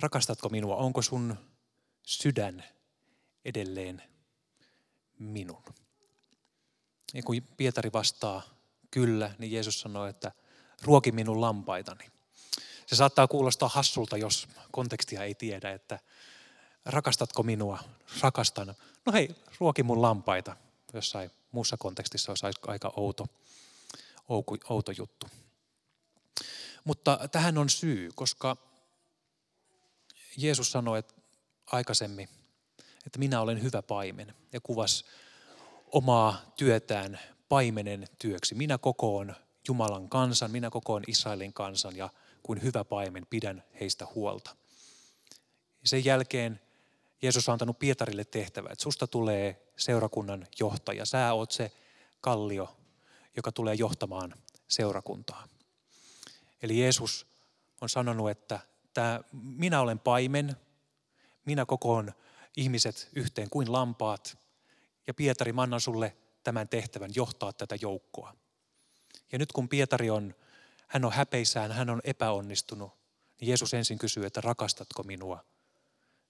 Rakastatko 0.00 0.48
minua? 0.48 0.76
Onko 0.76 1.02
sun 1.02 1.36
sydän 2.02 2.64
edelleen 3.44 4.02
minun? 5.18 5.62
Ja 7.14 7.22
kun 7.22 7.42
Pietari 7.56 7.92
vastaa 7.92 8.42
kyllä, 8.90 9.34
niin 9.38 9.52
Jeesus 9.52 9.80
sanoo, 9.80 10.06
että 10.06 10.32
ruoki 10.82 11.12
minun 11.12 11.40
lampaitani. 11.40 12.04
Se 12.86 12.96
saattaa 12.96 13.28
kuulostaa 13.28 13.68
hassulta, 13.68 14.16
jos 14.16 14.48
kontekstia 14.70 15.24
ei 15.24 15.34
tiedä, 15.34 15.72
että 15.72 15.98
rakastatko 16.84 17.42
minua? 17.42 17.78
Rakastan. 18.20 18.74
No 19.06 19.12
hei, 19.12 19.36
ruoki 19.58 19.82
mun 19.82 20.02
lampaita. 20.02 20.56
Jossain 20.92 21.30
muussa 21.52 21.76
kontekstissa 21.76 22.32
olisi 22.32 22.46
aika 22.66 22.92
outo, 22.96 23.26
outo 24.70 24.92
juttu. 24.98 25.26
Mutta 26.84 27.28
tähän 27.32 27.58
on 27.58 27.70
syy, 27.70 28.10
koska 28.14 28.69
Jeesus 30.42 30.72
sanoi 30.72 30.98
että 30.98 31.14
aikaisemmin, 31.66 32.28
että 33.06 33.18
minä 33.18 33.40
olen 33.40 33.62
hyvä 33.62 33.82
paimen 33.82 34.34
ja 34.52 34.60
kuvas 34.60 35.04
omaa 35.86 36.52
työtään 36.56 37.20
paimenen 37.48 38.08
työksi. 38.18 38.54
Minä 38.54 38.78
kokoon 38.78 39.36
Jumalan 39.68 40.08
kansan, 40.08 40.50
minä 40.50 40.70
kokoon 40.70 41.02
Israelin 41.06 41.52
kansan 41.52 41.96
ja 41.96 42.08
kuin 42.42 42.62
hyvä 42.62 42.84
paimen 42.84 43.26
pidän 43.30 43.64
heistä 43.80 44.06
huolta. 44.14 44.56
Sen 45.84 46.04
jälkeen 46.04 46.60
Jeesus 47.22 47.48
on 47.48 47.52
antanut 47.52 47.78
Pietarille 47.78 48.24
tehtävä, 48.24 48.68
että 48.72 48.82
susta 48.82 49.06
tulee 49.06 49.72
seurakunnan 49.76 50.46
johtaja. 50.60 51.04
Sä 51.04 51.32
oot 51.32 51.50
se 51.50 51.72
kallio, 52.20 52.76
joka 53.36 53.52
tulee 53.52 53.74
johtamaan 53.74 54.34
seurakuntaa. 54.68 55.48
Eli 56.62 56.80
Jeesus 56.80 57.26
on 57.80 57.88
sanonut, 57.88 58.30
että 58.30 58.60
tämä, 58.94 59.20
minä 59.32 59.80
olen 59.80 59.98
paimen, 59.98 60.56
minä 61.44 61.66
kokoon 61.66 62.12
ihmiset 62.56 63.08
yhteen 63.14 63.50
kuin 63.50 63.72
lampaat. 63.72 64.38
Ja 65.06 65.14
Pietari, 65.14 65.52
mä 65.52 65.62
annan 65.62 65.80
sulle 65.80 66.16
tämän 66.44 66.68
tehtävän 66.68 67.10
johtaa 67.14 67.52
tätä 67.52 67.76
joukkoa. 67.80 68.34
Ja 69.32 69.38
nyt 69.38 69.52
kun 69.52 69.68
Pietari 69.68 70.10
on, 70.10 70.34
hän 70.86 71.04
on 71.04 71.12
häpeissään, 71.12 71.72
hän 71.72 71.90
on 71.90 72.00
epäonnistunut, 72.04 72.92
niin 73.40 73.48
Jeesus 73.48 73.74
ensin 73.74 73.98
kysyy, 73.98 74.26
että 74.26 74.40
rakastatko 74.40 75.02
minua? 75.02 75.44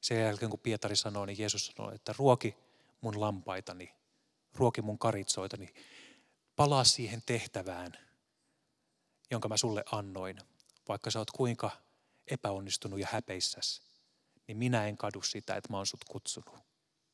Sen 0.01 0.21
jälkeen 0.21 0.51
kun 0.51 0.61
Pietari 0.61 0.97
sanoi, 0.97 1.27
niin 1.27 1.39
Jeesus 1.39 1.67
sanoi, 1.67 1.95
että 1.95 2.15
ruoki 2.19 2.57
mun 3.01 3.21
lampaitani, 3.21 3.95
ruoki 4.55 4.83
mun 4.83 4.99
karitsoitani, 4.99 5.75
palaa 6.57 6.85
siihen 6.85 7.23
tehtävään, 7.27 7.93
jonka 9.31 9.49
mä 9.49 9.57
sulle 9.57 9.85
annoin. 9.93 10.39
Vaikka 10.89 11.11
sä 11.11 11.19
oot 11.19 11.31
kuinka 11.31 11.71
epäonnistunut 12.31 13.01
ja 13.01 13.09
häpeissäs, 13.11 13.83
niin 14.47 14.59
minä 14.59 14.87
en 14.87 14.97
kadu 14.97 15.23
sitä, 15.23 15.55
että 15.55 15.73
mä 15.73 15.77
oon 15.77 15.87
sut 15.87 16.05
kutsunut. 16.05 16.55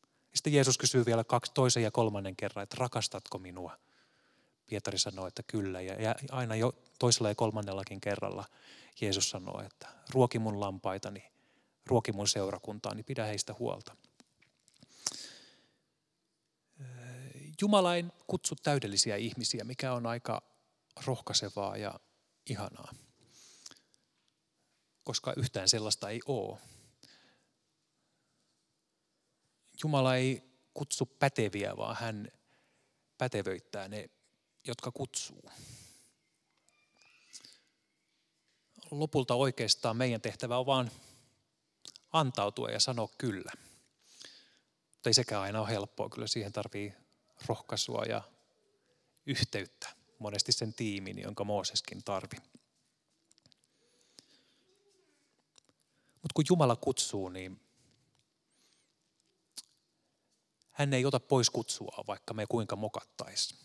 Ja 0.02 0.38
sitten 0.38 0.52
Jeesus 0.52 0.78
kysyy 0.78 1.06
vielä 1.06 1.24
kaksi, 1.24 1.52
toisen 1.54 1.82
ja 1.82 1.90
kolmannen 1.90 2.36
kerran, 2.36 2.62
että 2.62 2.76
rakastatko 2.78 3.38
minua? 3.38 3.78
Pietari 4.66 4.98
sanoi, 4.98 5.28
että 5.28 5.42
kyllä. 5.42 5.80
Ja 5.80 6.14
aina 6.30 6.56
jo 6.56 6.72
toisella 6.98 7.28
ja 7.28 7.34
kolmannellakin 7.34 8.00
kerralla 8.00 8.44
Jeesus 9.00 9.30
sanoi, 9.30 9.66
että 9.66 9.88
ruoki 10.10 10.38
mun 10.38 10.60
lampaitani, 10.60 11.24
ruoki 11.86 12.12
mun 12.12 12.28
seurakuntaa, 12.28 12.94
niin 12.94 13.04
pidä 13.04 13.24
heistä 13.24 13.54
huolta. 13.58 13.96
Jumala 17.60 17.94
ei 17.94 18.04
kutsu 18.26 18.54
täydellisiä 18.62 19.16
ihmisiä, 19.16 19.64
mikä 19.64 19.92
on 19.92 20.06
aika 20.06 20.42
rohkaisevaa 21.06 21.76
ja 21.76 22.00
ihanaa, 22.50 22.92
koska 25.06 25.32
yhtään 25.36 25.68
sellaista 25.68 26.10
ei 26.10 26.20
ole. 26.26 26.58
Jumala 29.82 30.16
ei 30.16 30.42
kutsu 30.74 31.06
päteviä, 31.06 31.76
vaan 31.76 31.96
hän 31.96 32.28
pätevöittää 33.18 33.88
ne, 33.88 34.10
jotka 34.66 34.90
kutsuu. 34.90 35.50
lopulta 38.90 39.34
oikeastaan 39.34 39.96
meidän 39.96 40.20
tehtävä 40.20 40.58
on 40.58 40.66
vaan 40.66 40.90
antautua 42.12 42.70
ja 42.70 42.80
sanoa 42.80 43.08
kyllä. 43.18 43.52
Mutta 44.92 45.10
ei 45.10 45.14
sekään 45.14 45.42
aina 45.42 45.60
ole 45.60 45.68
helppoa, 45.68 46.08
kyllä 46.08 46.26
siihen 46.26 46.52
tarvii 46.52 46.94
rohkaisua 47.46 48.04
ja 48.04 48.22
yhteyttä. 49.26 49.88
Monesti 50.18 50.52
sen 50.52 50.74
tiimin, 50.74 51.18
jonka 51.18 51.44
Mooseskin 51.44 52.04
tarvi. 52.04 52.36
Mutta 56.26 56.34
kun 56.34 56.44
Jumala 56.48 56.76
kutsuu, 56.76 57.28
niin 57.28 57.60
hän 60.70 60.94
ei 60.94 61.04
ota 61.04 61.20
pois 61.20 61.50
kutsua, 61.50 62.04
vaikka 62.06 62.34
me 62.34 62.46
kuinka 62.46 62.76
mokattaisiin. 62.76 63.60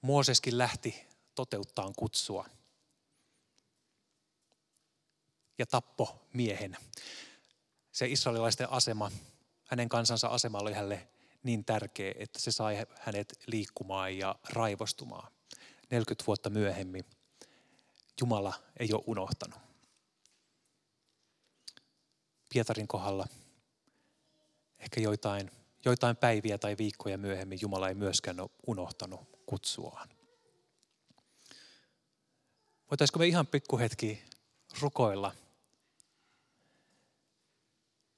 Mooseskin 0.00 0.58
lähti 0.58 1.06
toteuttaa 1.34 1.92
kutsua 1.96 2.48
ja 5.58 5.66
tappo 5.66 6.26
miehen. 6.32 6.76
Se 7.92 8.06
israelilaisten 8.06 8.70
asema, 8.70 9.10
hänen 9.64 9.88
kansansa 9.88 10.28
asema 10.28 10.58
oli 10.58 10.72
hänelle 10.72 11.08
niin 11.42 11.64
tärkeä, 11.64 12.14
että 12.18 12.38
se 12.38 12.52
sai 12.52 12.86
hänet 13.00 13.38
liikkumaan 13.46 14.18
ja 14.18 14.34
raivostumaan. 14.48 15.32
40 15.90 16.26
vuotta 16.26 16.50
myöhemmin 16.50 17.04
Jumala 18.20 18.54
ei 18.78 18.92
ole 18.92 19.04
unohtanut. 19.06 19.63
Pietarin 22.54 22.88
kohdalla 22.88 23.26
ehkä 24.78 25.00
joitain, 25.00 25.50
joitain 25.84 26.16
päiviä 26.16 26.58
tai 26.58 26.76
viikkoja 26.78 27.18
myöhemmin 27.18 27.58
Jumala 27.62 27.88
ei 27.88 27.94
myöskään 27.94 28.40
ole 28.40 28.50
unohtanut 28.66 29.20
kutsuaan. 29.46 30.08
Voitaisiko 32.90 33.18
me 33.18 33.26
ihan 33.26 33.46
pikkuhetki 33.46 34.22
rukoilla, 34.80 35.34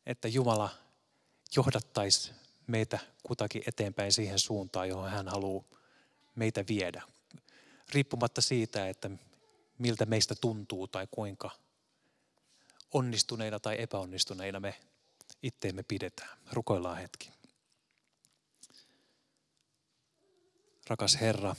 että 0.07 0.29
Jumala 0.29 0.70
johdattaisi 1.57 2.33
meitä 2.66 2.99
kutakin 3.22 3.62
eteenpäin 3.66 4.12
siihen 4.12 4.38
suuntaan, 4.38 4.88
johon 4.88 5.11
hän 5.11 5.29
haluaa 5.29 5.64
meitä 6.35 6.64
viedä. 6.68 7.03
Riippumatta 7.92 8.40
siitä, 8.40 8.88
että 8.88 9.11
miltä 9.79 10.07
meistä 10.07 10.35
tuntuu 10.35 10.88
tai 10.88 11.09
kuinka 11.11 11.66
onnistuneina 12.94 13.61
tai 13.61 13.83
epäonnistuneina 13.83 14.61
me 14.61 14.81
itteemme 15.42 15.83
pidetään. 15.83 16.38
Rukoillaan 16.53 16.99
hetki. 16.99 17.31
Rakas 20.88 21.20
Herra, 21.20 21.57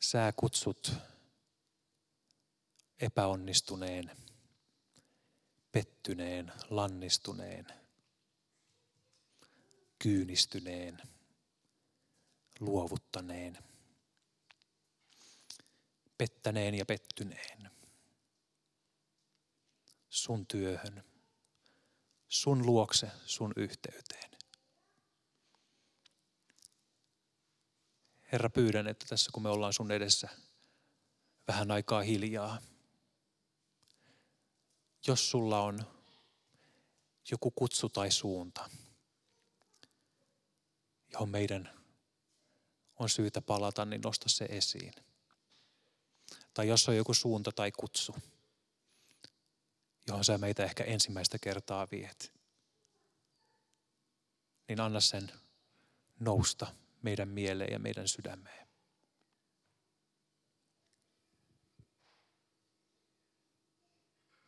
sä 0.00 0.32
kutsut 0.36 0.92
epäonnistuneen, 2.98 4.10
pettyneen, 5.72 6.52
lannistuneen, 6.70 7.66
kyynistyneen, 9.98 11.02
luovuttaneen, 12.60 13.58
pettäneen 16.18 16.74
ja 16.74 16.86
pettyneen 16.86 17.70
sun 20.08 20.46
työhön, 20.46 21.04
sun 22.28 22.66
luokse, 22.66 23.10
sun 23.26 23.52
yhteyteen. 23.56 24.30
Herra, 28.32 28.50
pyydän, 28.50 28.86
että 28.86 29.06
tässä 29.08 29.30
kun 29.34 29.42
me 29.42 29.48
ollaan 29.48 29.72
sun 29.72 29.90
edessä 29.90 30.28
vähän 31.48 31.70
aikaa 31.70 32.02
hiljaa, 32.02 32.58
jos 35.06 35.30
sulla 35.30 35.60
on 35.60 35.86
joku 37.30 37.50
kutsu 37.50 37.88
tai 37.88 38.10
suunta, 38.10 38.70
johon 41.12 41.28
meidän 41.28 41.84
on 42.98 43.08
syytä 43.08 43.42
palata, 43.42 43.84
niin 43.84 44.00
nosta 44.00 44.28
se 44.28 44.44
esiin. 44.44 44.92
Tai 46.56 46.68
jos 46.68 46.88
on 46.88 46.96
joku 46.96 47.14
suunta 47.14 47.52
tai 47.52 47.72
kutsu, 47.72 48.16
johon 50.06 50.24
sä 50.24 50.38
meitä 50.38 50.64
ehkä 50.64 50.84
ensimmäistä 50.84 51.38
kertaa 51.40 51.88
viet, 51.90 52.32
niin 54.68 54.80
anna 54.80 55.00
sen 55.00 55.32
nousta 56.20 56.66
meidän 57.02 57.28
mieleen 57.28 57.72
ja 57.72 57.78
meidän 57.78 58.08
sydämeen. 58.08 58.65